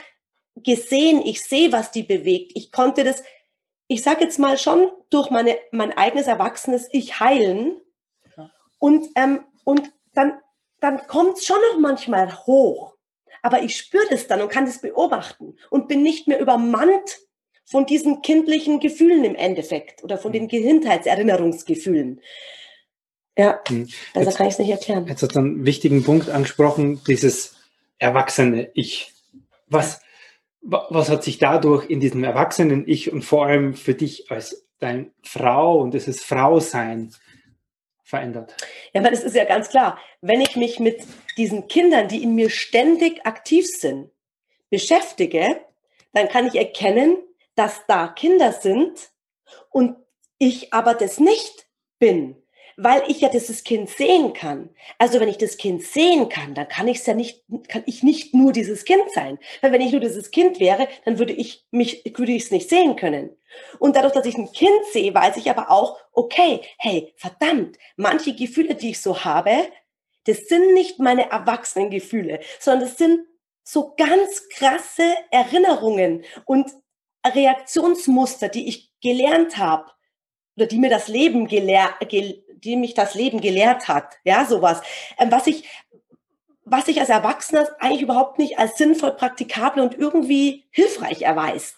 gesehen, 0.57 1.23
ich 1.25 1.43
sehe, 1.43 1.73
was 1.73 1.91
die 1.91 2.03
bewegt. 2.03 2.53
Ich 2.55 2.73
konnte 2.73 3.05
das, 3.05 3.23
ich 3.87 4.03
sage 4.03 4.25
jetzt 4.25 4.39
mal 4.39 4.59
schon, 4.59 4.91
durch 5.11 5.31
meine, 5.31 5.59
mein 5.73 5.97
eigenes 5.97 6.27
erwachsenes 6.27 6.89
Ich 6.93 7.21
heilen. 7.21 7.81
Und, 8.79 9.09
ähm, 9.17 9.45
und 9.65 9.93
dann, 10.15 10.41
dann 10.81 11.07
kommt 11.07 11.39
es 11.39 11.47
schon 11.47 11.59
noch 11.73 11.79
manchmal 11.79 12.47
hoch. 12.47 12.97
Aber 13.43 13.63
ich 13.63 13.77
spüre 13.77 14.07
das 14.11 14.27
dann 14.27 14.43
und 14.43 14.51
kann 14.51 14.67
das 14.67 14.81
beobachten 14.81 15.57
und 15.71 15.89
bin 15.89 16.03
nicht 16.03 16.29
mehr 16.29 16.41
übermannt 16.41 17.21
von 17.65 17.87
diesen 17.87 18.21
kindlichen 18.23 18.81
Gefühlen 18.81 19.25
im 19.25 19.35
Endeffekt 19.35 20.03
oder 20.03 20.19
von 20.19 20.33
den 20.33 20.49
Kindheitserinnerungsgefühlen. 20.49 22.21
Ja, 23.37 23.61
hm. 23.69 23.89
also 24.15 24.31
kann 24.33 24.47
ich 24.47 24.55
es 24.55 24.59
nicht 24.59 24.71
erklären. 24.71 25.07
Jetzt 25.07 25.23
hat 25.23 25.37
einen 25.37 25.65
wichtigen 25.65 26.05
Punkt 26.05 26.29
angesprochen, 26.29 27.01
dieses 27.07 27.57
erwachsene 27.99 28.71
Ich. 28.75 29.13
Was, 29.69 30.01
was 30.63 31.09
hat 31.09 31.23
sich 31.23 31.39
dadurch 31.39 31.89
in 31.89 32.01
diesem 32.01 32.25
erwachsenen 32.25 32.87
Ich 32.87 33.13
und 33.13 33.23
vor 33.23 33.47
allem 33.47 33.75
für 33.75 33.95
dich 33.95 34.31
als 34.31 34.67
deine 34.79 35.11
Frau 35.23 35.79
und 35.79 35.95
dieses 35.95 36.23
Frausein 36.23 37.15
verändert? 38.03 38.57
Ja, 38.93 39.01
aber 39.01 39.11
das 39.11 39.23
ist 39.23 39.37
ja 39.37 39.45
ganz 39.45 39.69
klar. 39.69 39.99
Wenn 40.21 40.41
ich 40.41 40.57
mich 40.57 40.81
mit 40.81 41.03
diesen 41.37 41.69
Kindern, 41.69 42.09
die 42.09 42.23
in 42.23 42.35
mir 42.35 42.51
ständig 42.51 43.25
aktiv 43.25 43.67
sind, 43.67 44.11
beschäftige, 44.71 45.61
dann 46.13 46.29
kann 46.29 46.47
ich 46.47 46.57
erkennen, 46.57 47.17
dass 47.55 47.87
da 47.87 48.09
Kinder 48.09 48.53
sind 48.53 49.11
und 49.71 49.97
ich 50.39 50.73
aber 50.73 50.95
das 50.95 51.21
nicht 51.21 51.69
bin 51.99 52.37
weil 52.83 53.03
ich 53.09 53.21
ja 53.21 53.29
dieses 53.29 53.63
Kind 53.63 53.91
sehen 53.91 54.33
kann. 54.33 54.71
Also 54.97 55.21
wenn 55.21 55.29
ich 55.29 55.37
das 55.37 55.59
Kind 55.59 55.83
sehen 55.83 56.31
kann, 56.31 56.55
dann 56.55 56.67
kann 56.67 56.89
ich 56.89 56.99
es 56.99 57.07
ja 57.07 57.13
nicht, 57.13 57.45
kann 57.69 57.83
ich 57.85 58.03
nicht 58.03 58.35
nur 58.35 58.53
dieses 58.53 58.87
Kind 58.87 59.03
sein. 59.15 59.39
Weil 59.61 59.73
wenn 59.73 59.83
ich 59.83 59.93
nur 59.93 60.01
dieses 60.01 60.31
Kind 60.31 60.61
wäre, 60.61 60.89
dann 61.05 61.19
würde 61.19 61.35
ich 61.35 61.67
mich, 61.71 62.03
würde 62.17 62.33
ich 62.33 62.45
es 62.45 62.51
nicht 62.51 62.71
sehen 62.71 62.97
können. 62.97 63.37
Und 63.79 63.97
dadurch, 63.97 64.15
dass 64.15 64.25
ich 64.25 64.39
ein 64.39 64.51
Kind 64.53 64.85
sehe, 64.93 65.15
weiß 65.15 65.37
ich 65.37 65.51
aber 65.51 65.71
auch, 65.71 65.99
okay, 66.13 66.63
hey, 66.79 67.13
verdammt, 67.17 67.77
manche 67.97 68.35
Gefühle, 68.35 68.75
die 68.75 68.91
ich 68.91 69.01
so 69.03 69.25
habe, 69.25 69.53
das 70.25 70.49
sind 70.49 70.73
nicht 70.73 70.99
meine 70.99 71.31
erwachsenen 71.31 71.91
Gefühle, 71.91 72.41
sondern 72.59 72.89
das 72.89 72.97
sind 72.97 73.27
so 73.63 73.95
ganz 73.95 74.49
krasse 74.49 75.17
Erinnerungen 75.31 76.25
und 76.47 76.71
Reaktionsmuster, 77.27 78.49
die 78.49 78.69
ich 78.69 78.91
gelernt 79.03 79.59
habe 79.59 79.91
oder 80.61 80.69
die 80.69 80.79
mir 80.79 80.91
das 80.91 81.09
Leben 81.09 81.49
gelehrt, 81.49 81.95
die 82.13 82.77
mich 82.77 82.93
das 82.93 83.15
Leben 83.15 83.41
gelehrt 83.41 83.89
hat, 83.89 84.19
ja, 84.25 84.45
sowas. 84.45 84.83
Ähm, 85.19 85.33
was 85.33 85.47
ich, 85.47 85.65
was 86.65 86.85
sich 86.85 87.01
als 87.01 87.09
Erwachsener 87.09 87.67
eigentlich 87.79 88.03
überhaupt 88.03 88.39
nicht 88.39 88.59
als 88.59 88.77
sinnvoll, 88.77 89.13
praktikabel 89.13 89.83
und 89.83 89.97
irgendwie 89.97 90.65
hilfreich 90.71 91.23
erweist. 91.23 91.77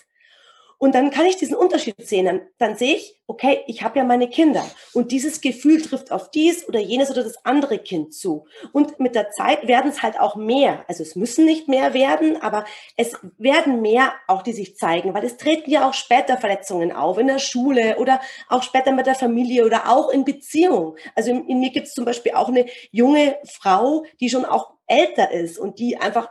Und 0.83 0.97
dann 0.97 1.13
kann 1.13 1.27
ich 1.27 1.37
diesen 1.37 1.55
Unterschied 1.55 1.95
sehen. 2.01 2.27
Dann, 2.27 2.41
dann 2.59 2.77
sehe 2.77 2.97
ich, 2.97 3.15
okay, 3.29 3.61
ich 3.69 3.85
habe 3.85 4.01
ja 4.01 4.05
meine 4.05 4.29
Kinder. 4.29 4.69
Und 4.93 5.13
dieses 5.13 5.41
Gefühl 5.41 5.81
trifft 5.81 6.11
auf 6.11 6.33
dies 6.33 6.67
oder 6.67 6.81
jenes 6.81 7.09
oder 7.09 7.23
das 7.23 7.45
andere 7.45 7.79
Kind 7.79 8.13
zu. 8.13 8.49
Und 8.73 8.99
mit 8.99 9.15
der 9.15 9.31
Zeit 9.31 9.69
werden 9.69 9.93
es 9.93 10.03
halt 10.03 10.19
auch 10.19 10.35
mehr. 10.35 10.85
Also 10.89 11.05
es 11.05 11.15
müssen 11.15 11.45
nicht 11.45 11.69
mehr 11.69 11.95
werden, 11.95 12.43
aber 12.43 12.65
es 12.97 13.13
werden 13.39 13.81
mehr 13.81 14.13
auch, 14.27 14.43
die 14.43 14.53
sich 14.53 14.77
zeigen, 14.77 15.15
weil 15.15 15.25
es 15.25 15.37
treten 15.37 15.71
ja 15.71 15.89
auch 15.89 15.95
später 15.95 16.37
Verletzungen 16.37 16.91
auf 16.91 17.17
in 17.17 17.29
der 17.29 17.39
Schule 17.39 17.99
oder 17.99 18.21
auch 18.49 18.65
später 18.65 18.91
mit 18.91 19.07
der 19.07 19.15
Familie 19.15 19.65
oder 19.65 19.89
auch 19.89 20.11
in 20.11 20.25
Beziehung. 20.25 20.97
Also 21.15 21.31
in, 21.31 21.47
in 21.47 21.61
mir 21.61 21.71
gibt 21.71 21.87
es 21.87 21.95
zum 21.95 22.05
Beispiel 22.05 22.33
auch 22.33 22.49
eine 22.49 22.67
junge 22.91 23.37
Frau, 23.57 24.05
die 24.19 24.31
schon 24.31 24.45
auch 24.45 24.73
älter 24.89 25.31
ist 25.31 25.61
und 25.61 25.79
die 25.79 25.97
einfach 25.97 26.29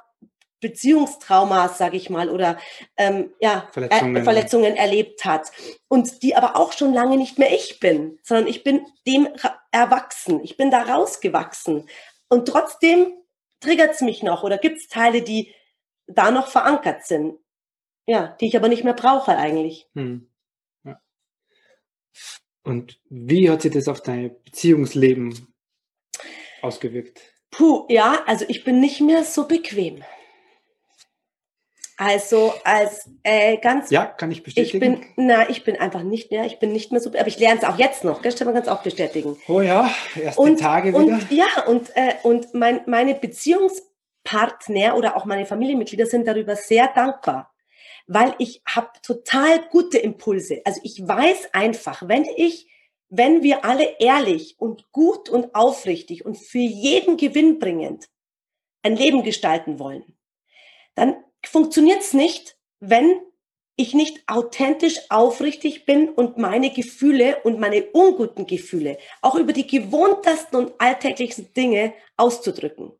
Beziehungstraumas, 0.61 1.77
sage 1.77 1.97
ich 1.97 2.09
mal, 2.09 2.29
oder 2.29 2.57
ähm, 2.95 3.33
ja, 3.39 3.67
Verletzungen. 3.73 4.15
Er, 4.15 4.23
Verletzungen 4.23 4.75
erlebt 4.75 5.25
hat. 5.25 5.51
Und 5.89 6.23
die 6.23 6.35
aber 6.35 6.55
auch 6.55 6.71
schon 6.71 6.93
lange 6.93 7.17
nicht 7.17 7.37
mehr 7.37 7.53
ich 7.53 7.79
bin, 7.79 8.19
sondern 8.23 8.47
ich 8.47 8.63
bin 8.63 8.85
dem 9.05 9.27
erwachsen. 9.71 10.41
Ich 10.43 10.55
bin 10.55 10.71
da 10.71 10.83
rausgewachsen. 10.83 11.89
Und 12.29 12.47
trotzdem 12.47 13.11
triggert 13.59 13.95
es 13.95 14.01
mich 14.01 14.23
noch 14.23 14.43
oder 14.43 14.57
gibt 14.57 14.77
es 14.77 14.87
Teile, 14.87 15.21
die 15.21 15.53
da 16.07 16.31
noch 16.31 16.47
verankert 16.47 17.05
sind. 17.05 17.37
Ja, 18.05 18.35
die 18.39 18.47
ich 18.47 18.55
aber 18.55 18.67
nicht 18.67 18.83
mehr 18.83 18.93
brauche 18.93 19.37
eigentlich. 19.37 19.87
Hm. 19.95 20.29
Ja. 20.83 21.01
Und 22.63 22.99
wie 23.09 23.49
hat 23.49 23.61
sich 23.63 23.73
das 23.73 23.87
auf 23.87 24.01
dein 24.01 24.35
Beziehungsleben 24.43 25.53
ausgewirkt? 26.61 27.21
Puh, 27.51 27.85
ja, 27.89 28.23
also 28.25 28.45
ich 28.47 28.63
bin 28.63 28.79
nicht 28.79 29.01
mehr 29.01 29.23
so 29.23 29.47
bequem. 29.47 30.03
Also 32.03 32.51
als 32.63 33.07
äh, 33.21 33.57
ganz. 33.57 33.91
Ja, 33.91 34.07
kann 34.07 34.31
ich 34.31 34.41
bestätigen. 34.41 34.93
Ich 34.93 35.15
bin, 35.15 35.27
na, 35.27 35.47
ich 35.51 35.63
bin 35.63 35.79
einfach 35.79 36.01
nicht 36.01 36.31
mehr, 36.31 36.45
ich 36.45 36.57
bin 36.57 36.73
nicht 36.73 36.91
mehr 36.91 36.99
so, 36.99 37.09
aber 37.11 37.27
ich 37.27 37.37
lerne 37.37 37.59
es 37.59 37.63
auch 37.63 37.77
jetzt 37.77 38.03
noch, 38.03 38.23
gell, 38.23 38.31
Stefan 38.31 38.55
kann 38.55 38.63
es 38.63 38.69
auch 38.69 38.81
bestätigen. 38.81 39.37
Oh 39.47 39.61
ja, 39.61 39.87
erste 40.19 40.41
und, 40.41 40.59
Tage 40.59 40.89
wieder. 40.89 40.97
Und, 40.97 41.31
ja, 41.31 41.45
und, 41.67 41.95
äh, 41.95 42.15
und 42.23 42.55
mein, 42.55 42.81
meine 42.87 43.13
Beziehungspartner 43.13 44.97
oder 44.97 45.15
auch 45.15 45.25
meine 45.25 45.45
Familienmitglieder 45.45 46.07
sind 46.07 46.27
darüber 46.27 46.55
sehr 46.55 46.87
dankbar, 46.87 47.53
weil 48.07 48.33
ich 48.39 48.63
habe 48.67 48.89
total 49.03 49.61
gute 49.69 49.99
Impulse. 49.99 50.61
Also 50.65 50.81
ich 50.83 51.07
weiß 51.07 51.53
einfach, 51.53 52.01
wenn 52.07 52.25
ich, 52.35 52.67
wenn 53.09 53.43
wir 53.43 53.63
alle 53.63 53.99
ehrlich 53.99 54.55
und 54.57 54.91
gut 54.91 55.29
und 55.29 55.53
aufrichtig 55.53 56.25
und 56.25 56.39
für 56.39 56.57
jeden 56.57 57.17
gewinnbringend 57.17 58.09
ein 58.81 58.95
Leben 58.95 59.21
gestalten 59.21 59.77
wollen, 59.77 60.17
dann 60.95 61.15
funktioniert 61.45 62.01
es 62.01 62.13
nicht, 62.13 62.57
wenn 62.79 63.19
ich 63.75 63.93
nicht 63.93 64.23
authentisch 64.27 64.99
aufrichtig 65.09 65.85
bin 65.85 66.09
und 66.09 66.37
meine 66.37 66.71
Gefühle 66.71 67.37
und 67.43 67.59
meine 67.59 67.85
unguten 67.91 68.45
Gefühle 68.45 68.97
auch 69.21 69.35
über 69.35 69.53
die 69.53 69.65
gewohntesten 69.65 70.57
und 70.57 70.73
alltäglichsten 70.79 71.53
Dinge 71.53 71.93
auszudrücken. 72.17 72.91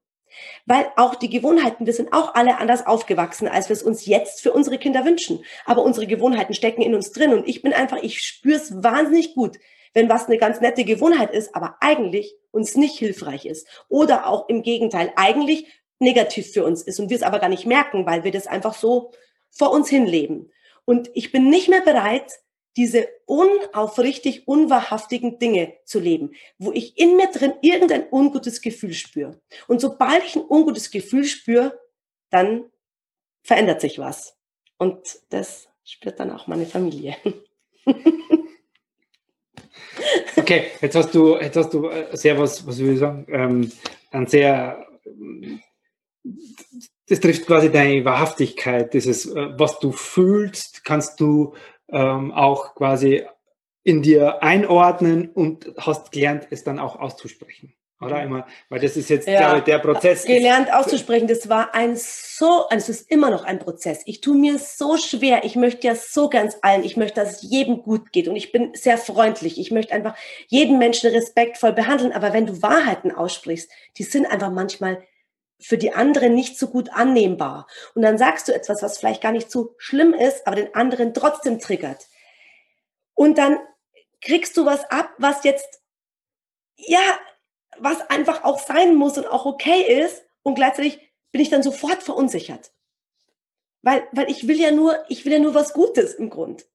Weil 0.66 0.92
auch 0.96 1.16
die 1.16 1.30
Gewohnheiten, 1.30 1.86
wir 1.86 1.94
sind 1.94 2.14
auch 2.14 2.36
alle 2.36 2.58
anders 2.58 2.86
aufgewachsen, 2.86 3.48
als 3.48 3.68
wir 3.68 3.74
es 3.74 3.84
uns 3.84 4.06
jetzt 4.06 4.42
für 4.42 4.54
unsere 4.54 4.78
Kinder 4.78 5.06
wünschen. 5.06 5.44
Aber 5.66 5.84
unsere 5.84 6.08
Gewohnheiten 6.08 6.54
stecken 6.54 6.82
in 6.82 6.96
uns 6.96 7.12
drin 7.12 7.34
und 7.34 7.48
ich 7.48 7.62
bin 7.62 7.74
einfach, 7.74 8.02
ich 8.02 8.22
spüre 8.22 8.56
es 8.56 8.82
wahnsinnig 8.82 9.36
gut, 9.36 9.58
wenn 9.94 10.10
was 10.10 10.28
eine 10.28 10.38
ganz 10.38 10.62
nette 10.62 10.86
Gewohnheit 10.86 11.32
ist, 11.32 11.54
aber 11.54 11.76
eigentlich 11.82 12.36
uns 12.52 12.76
nicht 12.76 12.98
hilfreich 12.98 13.46
ist. 13.46 13.68
Oder 13.90 14.26
auch 14.28 14.48
im 14.48 14.64
Gegenteil, 14.64 15.12
eigentlich 15.18 15.68
negativ 16.02 16.52
für 16.52 16.66
uns 16.66 16.82
ist 16.82 17.00
und 17.00 17.10
wir 17.10 17.18
es 17.18 17.24
aber 17.24 17.40
gar 17.40 17.50
nicht 17.50 17.66
merken, 17.66 18.06
weil 18.06 18.24
wir 18.24 18.32
das 18.32 18.48
einfach 18.48 18.74
so 18.74 19.12
vor 19.50 19.72
uns 19.72 19.90
hinleben. 19.90 20.52
Und 20.86 21.10
ich 21.14 21.32
bin 21.32 21.50
nicht 21.50 21.70
mehr 21.70 21.82
bereit, 21.82 22.40
diese 22.78 23.08
unaufrichtig 23.26 24.48
unwahrhaftigen 24.48 25.40
Dinge 25.40 25.74
zu 25.84 26.00
leben, 26.00 26.32
wo 26.58 26.72
ich 26.72 26.98
in 26.98 27.18
mir 27.18 27.28
drin 27.28 27.54
irgendein 27.62 28.08
ungutes 28.10 28.62
Gefühl 28.62 28.94
spüre. 28.94 29.42
Und 29.68 29.82
sobald 29.82 30.24
ich 30.24 30.36
ein 30.36 30.46
ungutes 30.48 30.90
Gefühl 30.90 31.26
spüre, 31.26 31.80
dann 32.30 32.64
verändert 33.44 33.82
sich 33.82 34.00
was. 34.00 34.38
Und 34.78 35.20
das 35.30 35.68
spürt 35.84 36.20
dann 36.20 36.32
auch 36.32 36.48
meine 36.48 36.66
Familie. 36.66 37.18
okay, 40.38 40.68
jetzt 40.82 40.96
hast 40.96 41.14
du, 41.14 41.38
jetzt 41.38 41.58
hast 41.58 41.74
du 41.74 41.90
äh, 41.90 42.16
sehr 42.16 42.40
was, 42.40 42.66
was 42.66 42.80
will 42.80 42.94
ich 42.94 43.00
sagen, 43.00 43.26
ähm, 43.30 43.72
ein 44.12 44.28
sehr 44.28 44.88
das 47.08 47.20
trifft 47.20 47.46
quasi 47.46 47.72
deine 47.72 48.06
Wahrhaftigkeit, 48.06 48.94
dieses, 48.94 49.26
äh, 49.26 49.50
was 49.58 49.80
du 49.80 49.92
fühlst, 49.92 50.86
kannst 50.86 51.20
du 51.20 51.54
ähm, 51.90 52.32
auch 52.32 52.76
quasi 52.76 53.26
in 53.84 54.02
dir 54.02 54.44
einordnen 54.44 55.30
und 55.30 55.74
hast 55.78 56.12
gelernt, 56.12 56.48
es 56.52 56.64
dann 56.64 56.80
auch 56.80 56.98
auszusprechen. 56.98 57.74
Oder 58.00 58.24
immer, 58.24 58.48
weil 58.70 58.80
das 58.80 58.98
ist 58.98 59.12
jetzt, 59.12 59.28
ja, 59.28 59.38
glaube 59.38 59.58
ich, 59.60 59.64
der 59.66 59.78
Prozess. 59.78 60.26
Gelernt 60.26 60.74
auszusprechen, 60.74 61.28
das 61.28 61.50
war 61.50 61.76
ein 61.76 61.96
so, 61.96 62.68
also 62.68 62.92
es 62.92 63.02
ist 63.02 63.12
immer 63.12 63.30
noch 63.30 63.44
ein 63.44 63.60
Prozess. 63.60 64.02
Ich 64.06 64.22
tue 64.22 64.36
mir 64.36 64.58
so 64.58 64.98
schwer. 64.98 65.44
Ich 65.44 65.56
möchte 65.56 65.86
ja 65.86 65.94
so 65.94 66.28
ganz 66.28 66.58
allen, 66.64 66.84
ich 66.84 66.98
möchte, 66.98 67.22
dass 67.22 67.44
es 67.44 67.52
jedem 67.52 67.84
gut 67.84 68.12
geht 68.12 68.28
und 68.28 68.36
ich 68.36 68.52
bin 68.52 68.72
sehr 68.74 68.98
freundlich. 68.98 69.60
Ich 69.60 69.70
möchte 69.70 69.94
einfach 69.94 70.16
jeden 70.48 70.80
Menschen 70.80 71.12
respektvoll 71.12 71.74
behandeln. 71.74 72.12
Aber 72.12 72.34
wenn 72.34 72.48
du 72.48 72.64
Wahrheiten 72.64 73.12
aussprichst, 73.12 73.70
die 73.98 74.04
sind 74.04 74.26
einfach 74.26 74.50
manchmal 74.50 75.04
für 75.62 75.78
die 75.78 75.94
anderen 75.94 76.34
nicht 76.34 76.58
so 76.58 76.68
gut 76.68 76.90
annehmbar. 76.92 77.68
Und 77.96 78.02
dann 78.02 78.18
sagst 78.18 78.48
du 78.48 78.54
etwas, 78.54 78.82
was 78.82 78.98
vielleicht 78.98 79.22
gar 79.22 79.32
nicht 79.32 79.52
so 79.52 79.76
schlimm 79.78 80.14
ist, 80.14 80.48
aber 80.48 80.56
den 80.56 80.74
anderen 80.76 81.14
trotzdem 81.14 81.60
triggert. 81.60 82.08
Und 83.14 83.38
dann 83.38 83.60
kriegst 84.22 84.58
du 84.58 84.66
was 84.66 84.84
ab, 84.92 85.10
was 85.18 85.44
jetzt, 85.44 85.82
ja, 86.76 87.02
was 87.78 88.02
einfach 88.10 88.44
auch 88.44 88.60
sein 88.60 88.96
muss 88.96 89.18
und 89.18 89.28
auch 89.28 89.46
okay 89.46 89.82
ist. 90.04 90.24
Und 90.44 90.56
gleichzeitig 90.56 91.00
bin 91.32 91.42
ich 91.42 91.50
dann 91.50 91.64
sofort 91.64 92.04
verunsichert. 92.04 92.72
Weil, 93.82 94.08
weil 94.12 94.30
ich 94.30 94.48
will 94.48 94.60
ja 94.60 94.72
nur, 94.72 95.04
ich 95.10 95.26
will 95.26 95.34
ja 95.34 95.40
nur 95.40 95.56
was 95.56 95.74
Gutes 95.74 96.14
im 96.14 96.30
Grund. 96.30 96.68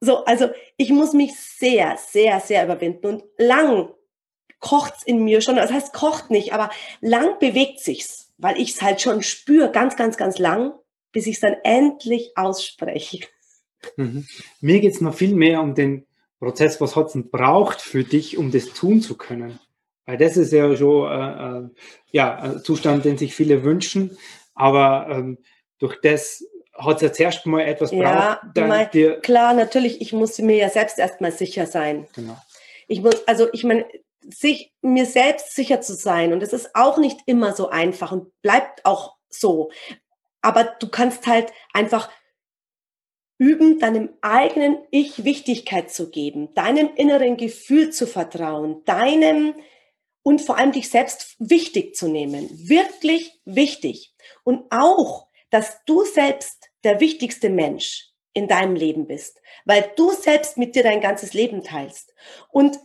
So, 0.00 0.24
also 0.24 0.50
ich 0.76 0.90
muss 0.90 1.14
mich 1.14 1.38
sehr, 1.38 1.96
sehr, 1.96 2.40
sehr 2.40 2.64
überwinden 2.64 3.06
und 3.06 3.24
lang 3.38 3.94
kocht's 4.60 5.02
in 5.02 5.24
mir 5.24 5.40
schon. 5.40 5.56
Das 5.56 5.72
heißt, 5.72 5.92
kocht 5.92 6.30
nicht, 6.30 6.52
aber 6.52 6.70
lang 7.00 7.38
bewegt 7.38 7.80
sich's, 7.80 8.32
weil 8.38 8.58
ich 8.60 8.74
es 8.74 8.82
halt 8.82 9.00
schon 9.00 9.22
spüre, 9.22 9.70
ganz, 9.70 9.96
ganz, 9.96 10.16
ganz 10.16 10.38
lang, 10.38 10.72
bis 11.12 11.26
ich 11.26 11.36
es 11.36 11.40
dann 11.40 11.56
endlich 11.62 12.32
ausspreche. 12.36 13.26
Mhm. 13.96 14.26
Mir 14.60 14.80
geht 14.80 14.94
es 14.94 15.00
noch 15.00 15.14
viel 15.14 15.34
mehr 15.34 15.60
um 15.60 15.74
den 15.74 16.06
Prozess, 16.38 16.80
was 16.80 16.96
hat 16.96 17.14
es 17.14 17.30
braucht 17.30 17.80
für 17.80 18.04
dich, 18.04 18.36
um 18.36 18.50
das 18.50 18.66
tun 18.66 19.00
zu 19.00 19.16
können. 19.16 19.58
Weil 20.04 20.18
das 20.18 20.36
ist 20.36 20.52
ja 20.52 20.74
schon 20.76 21.10
äh, 21.10 21.58
äh, 21.58 21.68
ja, 22.10 22.36
ein 22.36 22.62
Zustand, 22.62 23.04
den 23.04 23.18
sich 23.18 23.34
viele 23.34 23.64
wünschen. 23.64 24.16
Aber 24.54 25.08
ähm, 25.10 25.38
durch 25.78 26.00
das 26.00 26.44
hat 26.74 26.96
es 26.96 27.02
ja 27.02 27.12
zuerst 27.12 27.46
mal 27.46 27.62
etwas 27.62 27.90
ja, 27.90 28.40
braucht. 28.42 28.68
Mein, 28.68 28.90
dir 28.90 29.20
klar, 29.20 29.54
natürlich, 29.54 30.00
ich 30.00 30.12
muss 30.12 30.38
mir 30.38 30.56
ja 30.56 30.68
selbst 30.68 30.98
erstmal 30.98 31.32
sicher 31.32 31.66
sein. 31.66 32.06
Genau. 32.14 32.36
Ich 32.86 33.00
muss, 33.00 33.26
also 33.26 33.48
ich 33.52 33.64
meine, 33.64 33.84
sich 34.30 34.72
mir 34.82 35.06
selbst 35.06 35.54
sicher 35.54 35.80
zu 35.80 35.94
sein. 35.94 36.32
Und 36.32 36.42
es 36.42 36.52
ist 36.52 36.74
auch 36.74 36.98
nicht 36.98 37.20
immer 37.26 37.54
so 37.54 37.68
einfach 37.68 38.12
und 38.12 38.32
bleibt 38.42 38.84
auch 38.84 39.16
so. 39.28 39.70
Aber 40.42 40.64
du 40.64 40.88
kannst 40.88 41.26
halt 41.26 41.52
einfach 41.72 42.10
üben, 43.38 43.78
deinem 43.78 44.10
eigenen 44.22 44.78
Ich 44.90 45.24
Wichtigkeit 45.24 45.90
zu 45.90 46.10
geben, 46.10 46.54
deinem 46.54 46.90
inneren 46.96 47.36
Gefühl 47.36 47.90
zu 47.90 48.06
vertrauen, 48.06 48.82
deinem 48.84 49.54
und 50.22 50.40
vor 50.40 50.58
allem 50.58 50.72
dich 50.72 50.88
selbst 50.88 51.36
wichtig 51.38 51.94
zu 51.94 52.08
nehmen. 52.08 52.48
Wirklich 52.68 53.40
wichtig. 53.44 54.14
Und 54.42 54.64
auch, 54.70 55.28
dass 55.50 55.84
du 55.84 56.04
selbst 56.04 56.70
der 56.82 57.00
wichtigste 57.00 57.48
Mensch 57.48 58.10
in 58.32 58.48
deinem 58.48 58.74
Leben 58.74 59.06
bist, 59.06 59.40
weil 59.64 59.92
du 59.96 60.12
selbst 60.12 60.58
mit 60.58 60.74
dir 60.74 60.82
dein 60.82 61.00
ganzes 61.00 61.32
Leben 61.32 61.62
teilst. 61.62 62.12
Und 62.50 62.78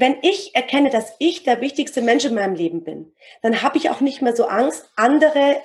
wenn 0.00 0.16
ich 0.22 0.54
erkenne, 0.54 0.88
dass 0.88 1.12
ich 1.18 1.42
der 1.42 1.60
wichtigste 1.60 2.00
Mensch 2.00 2.24
in 2.24 2.34
meinem 2.34 2.54
Leben 2.54 2.82
bin, 2.82 3.12
dann 3.42 3.62
habe 3.62 3.76
ich 3.76 3.90
auch 3.90 4.00
nicht 4.00 4.22
mehr 4.22 4.34
so 4.34 4.46
Angst, 4.46 4.90
andere, 4.96 5.56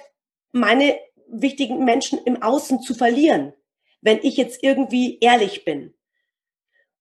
meine 0.52 1.00
wichtigen 1.30 1.86
Menschen 1.86 2.20
im 2.26 2.42
Außen 2.42 2.82
zu 2.82 2.94
verlieren, 2.94 3.54
wenn 4.02 4.20
ich 4.22 4.36
jetzt 4.36 4.62
irgendwie 4.62 5.18
ehrlich 5.20 5.64
bin. 5.64 5.94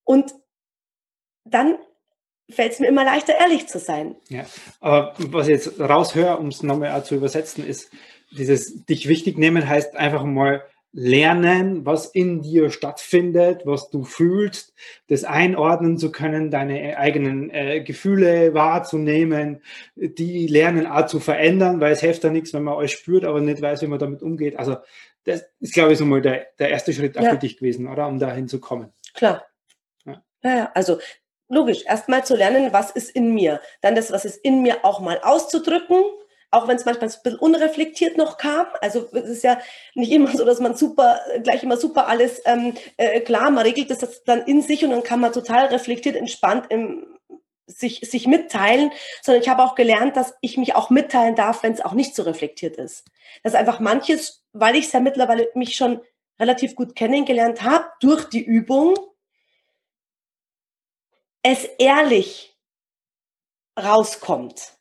Und 0.04 0.32
dann 1.44 1.76
fällt 2.48 2.72
es 2.72 2.80
mir 2.80 2.86
immer 2.86 3.04
leichter, 3.04 3.36
ehrlich 3.36 3.66
zu 3.66 3.80
sein. 3.80 4.16
Ja, 4.28 4.46
aber 4.80 5.14
was 5.18 5.48
ich 5.48 5.54
jetzt 5.54 5.80
raushöre, 5.80 6.38
um 6.38 6.48
es 6.48 6.62
nochmal 6.62 7.04
zu 7.04 7.16
übersetzen, 7.16 7.66
ist, 7.66 7.90
dieses 8.30 8.84
dich 8.84 9.08
wichtig 9.08 9.38
nehmen 9.38 9.68
heißt 9.68 9.96
einfach 9.96 10.24
mal 10.24 10.64
lernen, 10.96 11.84
was 11.84 12.06
in 12.06 12.40
dir 12.40 12.70
stattfindet, 12.70 13.62
was 13.64 13.90
du 13.90 14.04
fühlst, 14.04 14.72
das 15.08 15.24
einordnen 15.24 15.98
zu 15.98 16.12
können, 16.12 16.52
deine 16.52 16.96
eigenen 16.96 17.50
äh, 17.50 17.82
Gefühle 17.82 18.54
wahrzunehmen, 18.54 19.60
die 19.96 20.46
lernen 20.46 20.86
auch 20.86 21.06
zu 21.06 21.18
verändern, 21.18 21.80
weil 21.80 21.92
es 21.92 22.00
hilft 22.00 22.22
ja 22.22 22.30
nichts, 22.30 22.54
wenn 22.54 22.62
man 22.62 22.78
alles 22.78 22.92
spürt, 22.92 23.24
aber 23.24 23.40
nicht 23.40 23.60
weiß, 23.60 23.82
wie 23.82 23.88
man 23.88 23.98
damit 23.98 24.22
umgeht. 24.22 24.56
Also 24.56 24.76
das 25.24 25.44
ist, 25.58 25.74
glaube 25.74 25.92
ich, 25.92 25.98
so 25.98 26.04
mal 26.04 26.22
der, 26.22 26.46
der 26.60 26.70
erste 26.70 26.92
Schritt 26.92 27.18
auch 27.18 27.24
ja. 27.24 27.30
für 27.30 27.38
dich 27.38 27.56
gewesen, 27.56 27.88
oder? 27.88 28.06
Um 28.06 28.20
dahin 28.20 28.46
zu 28.46 28.60
kommen. 28.60 28.92
Klar. 29.14 29.44
Ja. 30.04 30.22
ja, 30.44 30.70
also 30.74 30.98
logisch, 31.48 31.84
erstmal 31.86 32.24
zu 32.24 32.36
lernen, 32.36 32.72
was 32.72 32.92
ist 32.92 33.10
in 33.10 33.34
mir. 33.34 33.60
Dann 33.80 33.96
das, 33.96 34.12
was 34.12 34.24
ist 34.24 34.36
in 34.36 34.62
mir, 34.62 34.84
auch 34.84 35.00
mal 35.00 35.18
auszudrücken 35.22 36.04
auch 36.54 36.68
wenn 36.68 36.76
es 36.76 36.84
manchmal 36.84 37.08
ein 37.08 37.16
bisschen 37.22 37.38
unreflektiert 37.38 38.16
noch 38.16 38.38
kam. 38.38 38.66
Also 38.80 39.08
es 39.12 39.28
ist 39.28 39.44
ja 39.44 39.58
nicht 39.94 40.12
immer 40.12 40.30
so, 40.30 40.44
dass 40.44 40.60
man 40.60 40.76
super, 40.76 41.20
gleich 41.42 41.62
immer 41.62 41.76
super 41.76 42.08
alles 42.08 42.40
ähm, 42.44 42.74
äh, 42.96 43.20
klar, 43.20 43.50
man 43.50 43.64
regelt 43.64 43.90
das 43.90 44.24
dann 44.24 44.42
in 44.42 44.62
sich 44.62 44.84
und 44.84 44.90
dann 44.90 45.02
kann 45.02 45.20
man 45.20 45.32
total 45.32 45.66
reflektiert, 45.66 46.16
entspannt 46.16 46.66
im, 46.70 47.06
sich, 47.66 48.00
sich 48.00 48.26
mitteilen, 48.26 48.92
sondern 49.22 49.42
ich 49.42 49.48
habe 49.48 49.62
auch 49.62 49.74
gelernt, 49.74 50.16
dass 50.16 50.34
ich 50.40 50.56
mich 50.56 50.74
auch 50.74 50.90
mitteilen 50.90 51.34
darf, 51.34 51.62
wenn 51.62 51.72
es 51.72 51.80
auch 51.80 51.92
nicht 51.92 52.14
so 52.14 52.22
reflektiert 52.22 52.76
ist. 52.76 53.04
Dass 53.42 53.54
einfach 53.54 53.80
manches, 53.80 54.44
weil 54.52 54.76
ich 54.76 54.86
es 54.86 54.92
ja 54.92 55.00
mittlerweile 55.00 55.48
mich 55.54 55.76
schon 55.76 56.00
relativ 56.38 56.74
gut 56.74 56.94
kennengelernt 56.94 57.62
habe, 57.62 57.86
durch 58.00 58.24
die 58.24 58.44
Übung, 58.44 58.94
es 61.42 61.64
ehrlich 61.78 62.56
rauskommt. 63.78 64.72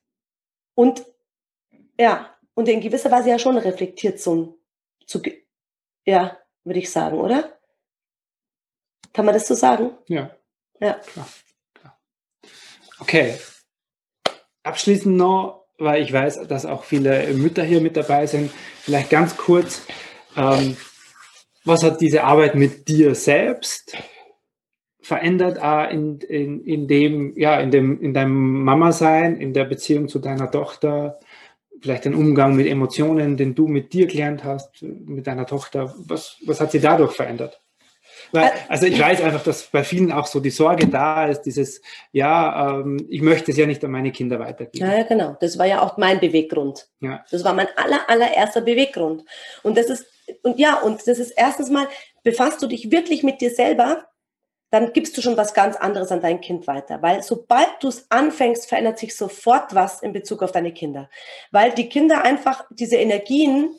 Und 0.76 1.06
ja, 2.00 2.36
und 2.54 2.68
in 2.68 2.82
gewisser 2.82 3.12
Weise 3.12 3.30
ja 3.30 3.40
schon 3.40 3.58
reflektiert 3.58 4.20
so 4.20 4.60
zu, 5.06 5.22
ja, 6.06 6.38
würde 6.64 6.80
ich 6.80 6.92
sagen, 6.92 7.18
oder? 7.18 7.58
Kann 9.14 9.26
man 9.26 9.34
das 9.34 9.48
so 9.48 9.54
sagen? 9.54 9.92
Ja. 10.08 10.32
Ja. 10.80 10.94
Klar, 10.94 11.30
klar. 11.74 12.00
Okay. 13.00 13.36
Abschließend 14.64 15.16
noch, 15.16 15.66
weil 15.78 16.02
ich 16.02 16.12
weiß, 16.12 16.48
dass 16.48 16.66
auch 16.66 16.84
viele 16.84 17.34
Mütter 17.34 17.64
hier 17.64 17.82
mit 17.82 17.98
dabei 17.98 18.26
sind, 18.28 18.52
vielleicht 18.82 19.10
ganz 19.10 19.38
kurz, 19.38 19.86
ähm, 20.36 20.78
was 21.66 21.84
hat 21.84 22.02
diese 22.02 22.24
Arbeit 22.24 22.56
mit 22.56 22.88
dir 22.88 23.14
selbst 23.16 23.96
verändert 25.02 25.60
äh, 25.62 25.94
in, 25.94 26.20
in, 26.20 26.64
in 26.64 26.88
dem, 26.88 27.38
ja, 27.38 27.60
in 27.60 27.72
dem, 27.72 28.02
in 28.02 28.14
deinem 28.14 28.64
Mama-Sein, 28.64 29.36
in 29.38 29.54
der 29.54 29.66
Beziehung 29.66 30.08
zu 30.08 30.20
deiner 30.20 30.50
Tochter, 30.50 31.20
vielleicht 31.84 32.06
den 32.06 32.16
Umgang 32.16 32.56
mit 32.56 32.66
Emotionen, 32.66 33.36
den 33.36 33.56
du 33.56 33.68
mit 33.68 33.92
dir 33.92 34.08
gelernt 34.08 34.46
hast, 34.46 34.82
mit 34.82 35.28
deiner 35.28 35.46
Tochter. 35.46 35.94
Was, 35.98 36.38
was 36.46 36.62
hat 36.62 36.72
sie 36.72 36.80
dadurch 36.80 37.12
verändert? 37.12 37.60
Weil, 38.32 38.52
also 38.70 38.86
ich 38.86 39.00
weiß 39.00 39.22
einfach, 39.22 39.44
dass 39.44 39.64
bei 39.64 39.84
vielen 39.84 40.12
auch 40.12 40.26
so 40.26 40.40
die 40.40 40.50
Sorge 40.50 40.88
da 40.88 41.28
ist, 41.28 41.42
dieses, 41.42 41.82
ja, 42.14 42.80
ähm, 42.80 43.06
ich 43.10 43.22
möchte 43.22 43.52
es 43.52 43.58
ja 43.58 43.66
nicht 43.66 43.84
an 43.84 43.92
meine 43.92 44.12
Kinder 44.12 44.40
weitergeben. 44.40 44.86
Ja, 44.86 44.98
ja, 44.98 45.04
genau. 45.04 45.36
Das 45.42 45.60
war 45.60 45.66
ja 45.66 45.82
auch 45.82 45.98
mein 45.98 46.22
Beweggrund. 46.22 46.88
Ja. 47.02 47.24
Das 47.30 47.44
war 47.44 47.54
mein 47.54 47.68
aller, 47.76 48.10
allererster 48.10 48.62
Beweggrund. 48.62 49.24
Und 49.62 49.78
das 49.78 49.88
ist, 49.88 50.06
und 50.42 50.58
ja, 50.58 50.80
und 50.80 51.06
das 51.06 51.20
ist 51.20 51.32
erstens 51.32 51.70
mal, 51.70 51.88
befasst 52.24 52.64
du 52.64 52.68
dich 52.68 52.92
wirklich 52.92 53.24
mit 53.24 53.42
dir 53.42 53.52
selber 53.52 54.06
dann 54.74 54.92
gibst 54.92 55.16
du 55.16 55.22
schon 55.22 55.38
was 55.38 55.54
ganz 55.54 55.76
anderes 55.76 56.12
an 56.12 56.22
dein 56.22 56.42
Kind 56.42 56.66
weiter. 56.66 57.04
Weil 57.04 57.22
sobald 57.22 57.70
du 57.82 57.90
es 57.90 58.08
anfängst, 58.10 58.68
verändert 58.68 58.98
sich 58.98 59.16
sofort 59.16 59.76
was 59.76 60.02
in 60.02 60.14
Bezug 60.14 60.42
auf 60.42 60.52
deine 60.52 60.74
Kinder. 60.74 61.12
Weil 61.52 61.74
die 61.74 61.90
Kinder 61.90 62.24
einfach 62.24 62.66
diese 62.72 62.96
Energien, 62.96 63.76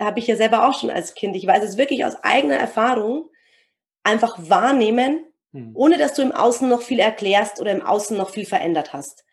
habe 0.00 0.20
ich 0.20 0.28
ja 0.28 0.36
selber 0.36 0.68
auch 0.68 0.78
schon 0.78 0.90
als 0.90 1.14
Kind, 1.14 1.34
ich 1.34 1.48
weiß 1.48 1.64
es 1.64 1.78
wirklich 1.78 2.04
aus 2.04 2.14
eigener 2.22 2.54
Erfahrung, 2.54 3.28
einfach 4.04 4.38
wahrnehmen, 4.38 5.26
hm. 5.50 5.72
ohne 5.74 5.98
dass 5.98 6.14
du 6.14 6.22
im 6.22 6.30
Außen 6.30 6.68
noch 6.68 6.82
viel 6.82 7.00
erklärst 7.00 7.60
oder 7.60 7.72
im 7.72 7.82
Außen 7.82 8.16
noch 8.16 8.30
viel 8.30 8.46
verändert 8.46 8.92
hast. 8.92 9.24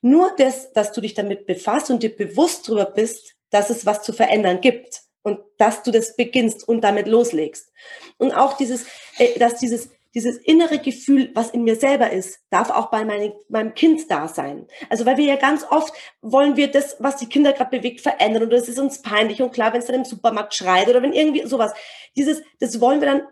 Nur 0.00 0.32
das, 0.38 0.72
dass 0.72 0.92
du 0.92 1.02
dich 1.02 1.12
damit 1.12 1.44
befasst 1.44 1.90
und 1.90 2.02
dir 2.02 2.16
bewusst 2.16 2.66
darüber 2.66 2.86
bist, 2.86 3.34
dass 3.50 3.68
es 3.68 3.84
was 3.84 4.00
zu 4.00 4.14
verändern 4.14 4.62
gibt 4.62 5.02
und 5.20 5.40
dass 5.58 5.82
du 5.82 5.90
das 5.90 6.16
beginnst 6.16 6.66
und 6.66 6.80
damit 6.80 7.08
loslegst. 7.08 7.70
Und 8.16 8.32
auch 8.32 8.56
dieses, 8.56 8.86
äh, 9.18 9.38
dass 9.38 9.56
dieses 9.56 9.90
dieses 10.14 10.38
innere 10.38 10.78
Gefühl, 10.78 11.30
was 11.34 11.50
in 11.50 11.62
mir 11.62 11.76
selber 11.76 12.10
ist, 12.10 12.40
darf 12.50 12.70
auch 12.70 12.90
bei 12.90 13.04
meine, 13.04 13.32
meinem 13.48 13.74
Kind 13.74 14.10
da 14.10 14.26
sein. 14.26 14.66
Also 14.88 15.06
weil 15.06 15.16
wir 15.16 15.24
ja 15.24 15.36
ganz 15.36 15.64
oft 15.68 15.94
wollen 16.20 16.56
wir 16.56 16.70
das, 16.70 16.96
was 16.98 17.16
die 17.16 17.28
Kinder 17.28 17.52
gerade 17.52 17.76
bewegt, 17.76 18.00
verändern 18.00 18.44
und 18.44 18.50
das 18.50 18.68
ist 18.68 18.78
uns 18.78 19.02
peinlich 19.02 19.40
und 19.40 19.52
klar, 19.52 19.72
wenn 19.72 19.80
es 19.80 19.86
dann 19.86 19.96
im 19.96 20.04
Supermarkt 20.04 20.54
schreit 20.54 20.88
oder 20.88 21.02
wenn 21.02 21.12
irgendwie 21.12 21.46
sowas. 21.46 21.72
Dieses, 22.16 22.42
das 22.58 22.80
wollen 22.80 23.00
wir 23.00 23.08
dann 23.08 23.22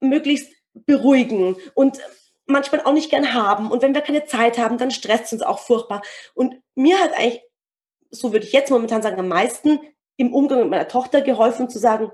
möglichst 0.00 0.52
beruhigen 0.74 1.56
und 1.74 2.00
manchmal 2.46 2.82
auch 2.82 2.92
nicht 2.92 3.10
gern 3.10 3.34
haben. 3.34 3.70
Und 3.70 3.82
wenn 3.82 3.94
wir 3.94 4.02
keine 4.02 4.24
Zeit 4.24 4.58
haben, 4.58 4.78
dann 4.78 4.90
stresst 4.90 5.26
es 5.26 5.32
uns 5.34 5.42
auch 5.42 5.58
furchtbar. 5.58 6.02
Und 6.34 6.60
mir 6.74 6.98
hat 7.00 7.12
eigentlich, 7.16 7.42
so 8.10 8.32
würde 8.32 8.46
ich 8.46 8.52
jetzt 8.52 8.70
momentan 8.70 9.02
sagen, 9.02 9.18
am 9.18 9.28
meisten 9.28 9.80
im 10.16 10.32
Umgang 10.32 10.60
mit 10.60 10.70
meiner 10.70 10.88
Tochter 10.88 11.22
geholfen 11.22 11.68
zu 11.68 11.78
sagen, 11.78 12.12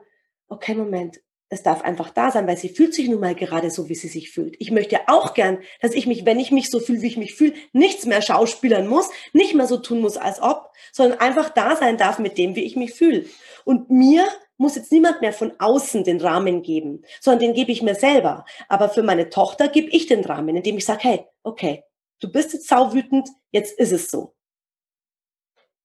okay, 0.48 0.74
Moment, 0.74 1.20
es 1.52 1.64
darf 1.64 1.82
einfach 1.82 2.10
da 2.10 2.30
sein, 2.30 2.46
weil 2.46 2.56
sie 2.56 2.68
fühlt 2.68 2.94
sich 2.94 3.08
nun 3.08 3.20
mal 3.20 3.34
gerade 3.34 3.70
so, 3.70 3.88
wie 3.88 3.96
sie 3.96 4.08
sich 4.08 4.30
fühlt. 4.30 4.54
Ich 4.60 4.70
möchte 4.70 5.00
auch 5.08 5.34
gern, 5.34 5.58
dass 5.80 5.94
ich 5.94 6.06
mich, 6.06 6.24
wenn 6.24 6.38
ich 6.38 6.52
mich 6.52 6.70
so 6.70 6.78
fühle, 6.78 7.02
wie 7.02 7.08
ich 7.08 7.16
mich 7.16 7.34
fühle, 7.34 7.54
nichts 7.72 8.06
mehr 8.06 8.22
schauspielern 8.22 8.86
muss, 8.86 9.10
nicht 9.32 9.54
mehr 9.54 9.66
so 9.66 9.76
tun 9.76 10.00
muss, 10.00 10.16
als 10.16 10.40
ob, 10.40 10.70
sondern 10.92 11.18
einfach 11.18 11.50
da 11.50 11.74
sein 11.74 11.96
darf 11.96 12.20
mit 12.20 12.38
dem, 12.38 12.54
wie 12.54 12.62
ich 12.62 12.76
mich 12.76 12.94
fühle. 12.94 13.26
Und 13.64 13.90
mir 13.90 14.26
muss 14.58 14.76
jetzt 14.76 14.92
niemand 14.92 15.22
mehr 15.22 15.32
von 15.32 15.52
außen 15.58 16.04
den 16.04 16.20
Rahmen 16.20 16.62
geben, 16.62 17.02
sondern 17.20 17.40
den 17.40 17.54
gebe 17.54 17.72
ich 17.72 17.82
mir 17.82 17.96
selber. 17.96 18.44
Aber 18.68 18.88
für 18.88 19.02
meine 19.02 19.28
Tochter 19.28 19.66
gebe 19.66 19.90
ich 19.90 20.06
den 20.06 20.24
Rahmen, 20.24 20.56
indem 20.56 20.76
ich 20.76 20.84
sage, 20.84 21.00
hey, 21.02 21.26
okay, 21.42 21.82
du 22.20 22.30
bist 22.30 22.52
jetzt 22.52 22.68
sauwütend, 22.68 23.28
jetzt 23.50 23.76
ist 23.76 23.92
es 23.92 24.08
so. 24.08 24.34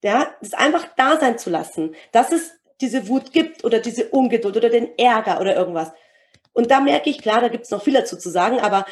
Ja, 0.03 0.35
das 0.41 0.53
einfach 0.53 0.87
da 0.95 1.19
sein 1.19 1.39
zu 1.39 1.49
lassen. 1.49 1.95
Das 2.11 2.31
ist 2.31 2.53
diese 2.81 3.07
Wut 3.07 3.31
gibt 3.31 3.63
oder 3.63 3.79
diese 3.79 4.09
Ungeduld 4.09 4.57
oder 4.57 4.69
den 4.69 4.97
Ärger 4.97 5.39
oder 5.39 5.55
irgendwas. 5.55 5.91
Und 6.53 6.71
da 6.71 6.79
merke 6.79 7.09
ich, 7.09 7.21
klar, 7.21 7.41
da 7.41 7.49
gibt 7.49 7.65
es 7.65 7.71
noch 7.71 7.83
viel 7.83 7.93
dazu 7.93 8.17
zu 8.17 8.29
sagen, 8.29 8.59
aber 8.59 8.85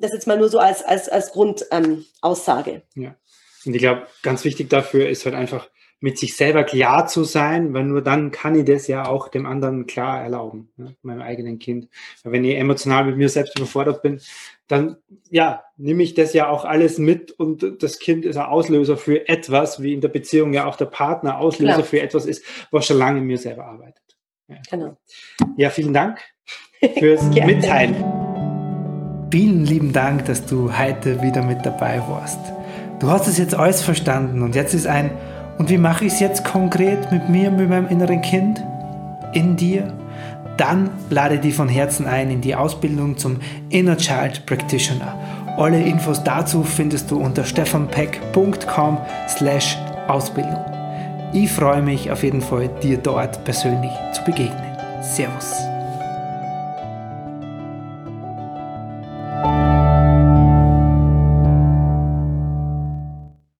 das 0.00 0.12
jetzt 0.12 0.26
mal 0.26 0.38
nur 0.38 0.48
so 0.48 0.58
als, 0.58 0.82
als, 0.82 1.08
als 1.08 1.32
Grundaussage. 1.32 2.82
Ähm, 2.96 3.02
ja. 3.02 3.16
Und 3.64 3.74
ich 3.74 3.80
glaube, 3.80 4.06
ganz 4.22 4.44
wichtig 4.44 4.70
dafür 4.70 5.08
ist 5.08 5.24
halt 5.24 5.34
einfach, 5.34 5.68
mit 6.02 6.18
sich 6.18 6.36
selber 6.36 6.64
klar 6.64 7.06
zu 7.06 7.22
sein, 7.22 7.72
weil 7.74 7.84
nur 7.84 8.02
dann 8.02 8.32
kann 8.32 8.56
ich 8.56 8.64
das 8.64 8.88
ja 8.88 9.06
auch 9.06 9.28
dem 9.28 9.46
anderen 9.46 9.86
klar 9.86 10.20
erlauben, 10.20 10.68
ne, 10.76 10.96
meinem 11.02 11.22
eigenen 11.22 11.60
Kind. 11.60 11.88
Weil 12.24 12.32
wenn 12.32 12.44
ich 12.44 12.56
emotional 12.56 13.04
mit 13.04 13.16
mir 13.16 13.28
selbst 13.28 13.56
überfordert 13.56 14.02
bin, 14.02 14.20
dann 14.66 14.96
ja, 15.30 15.62
nehme 15.76 16.02
ich 16.02 16.14
das 16.14 16.32
ja 16.32 16.48
auch 16.48 16.64
alles 16.64 16.98
mit 16.98 17.30
und 17.30 17.82
das 17.82 18.00
Kind 18.00 18.24
ist 18.24 18.36
ein 18.36 18.46
Auslöser 18.46 18.96
für 18.96 19.28
etwas, 19.28 19.80
wie 19.80 19.94
in 19.94 20.00
der 20.00 20.08
Beziehung 20.08 20.52
ja 20.52 20.66
auch 20.66 20.74
der 20.74 20.86
Partner 20.86 21.38
Auslöser 21.38 21.74
Klar. 21.74 21.84
für 21.84 22.00
etwas 22.00 22.26
ist, 22.26 22.44
was 22.72 22.84
schon 22.84 22.98
lange 22.98 23.20
in 23.20 23.26
mir 23.26 23.38
selber 23.38 23.66
arbeitet. 23.66 24.02
Ja. 24.48 24.56
Genau. 24.70 24.96
Ja, 25.56 25.70
vielen 25.70 25.94
Dank 25.94 26.18
fürs 26.98 27.22
Mitteilen. 27.22 27.94
Vielen 29.30 29.64
lieben 29.64 29.92
Dank, 29.92 30.24
dass 30.24 30.46
du 30.46 30.76
heute 30.76 31.22
wieder 31.22 31.42
mit 31.42 31.64
dabei 31.64 32.00
warst. 32.08 32.40
Du 32.98 33.08
hast 33.08 33.28
es 33.28 33.38
jetzt 33.38 33.54
alles 33.54 33.82
verstanden 33.82 34.42
und 34.42 34.56
jetzt 34.56 34.74
ist 34.74 34.88
ein, 34.88 35.12
und 35.58 35.70
wie 35.70 35.78
mache 35.78 36.04
ich 36.04 36.14
es 36.14 36.20
jetzt 36.20 36.44
konkret 36.44 37.12
mit 37.12 37.28
mir, 37.28 37.50
mit 37.50 37.68
meinem 37.68 37.88
inneren 37.88 38.22
Kind? 38.22 38.62
In 39.32 39.56
dir? 39.56 39.92
Dann 40.56 40.90
lade 41.10 41.38
dich 41.38 41.54
von 41.54 41.68
Herzen 41.68 42.06
ein 42.06 42.30
in 42.30 42.40
die 42.40 42.54
Ausbildung 42.54 43.16
zum 43.16 43.38
Inner 43.70 43.96
Child 43.96 44.44
Practitioner. 44.46 45.14
Alle 45.56 45.80
Infos 45.80 46.22
dazu 46.22 46.62
findest 46.62 47.10
du 47.10 47.18
unter 47.18 47.44
stefanpeck.com 47.44 48.98
slash 49.28 49.78
Ausbildung. 50.08 50.64
Ich 51.32 51.50
freue 51.50 51.82
mich 51.82 52.10
auf 52.10 52.22
jeden 52.22 52.42
Fall, 52.42 52.68
dir 52.82 52.98
dort 52.98 53.44
persönlich 53.44 53.92
zu 54.12 54.22
begegnen. 54.24 54.76
Servus. 55.00 55.71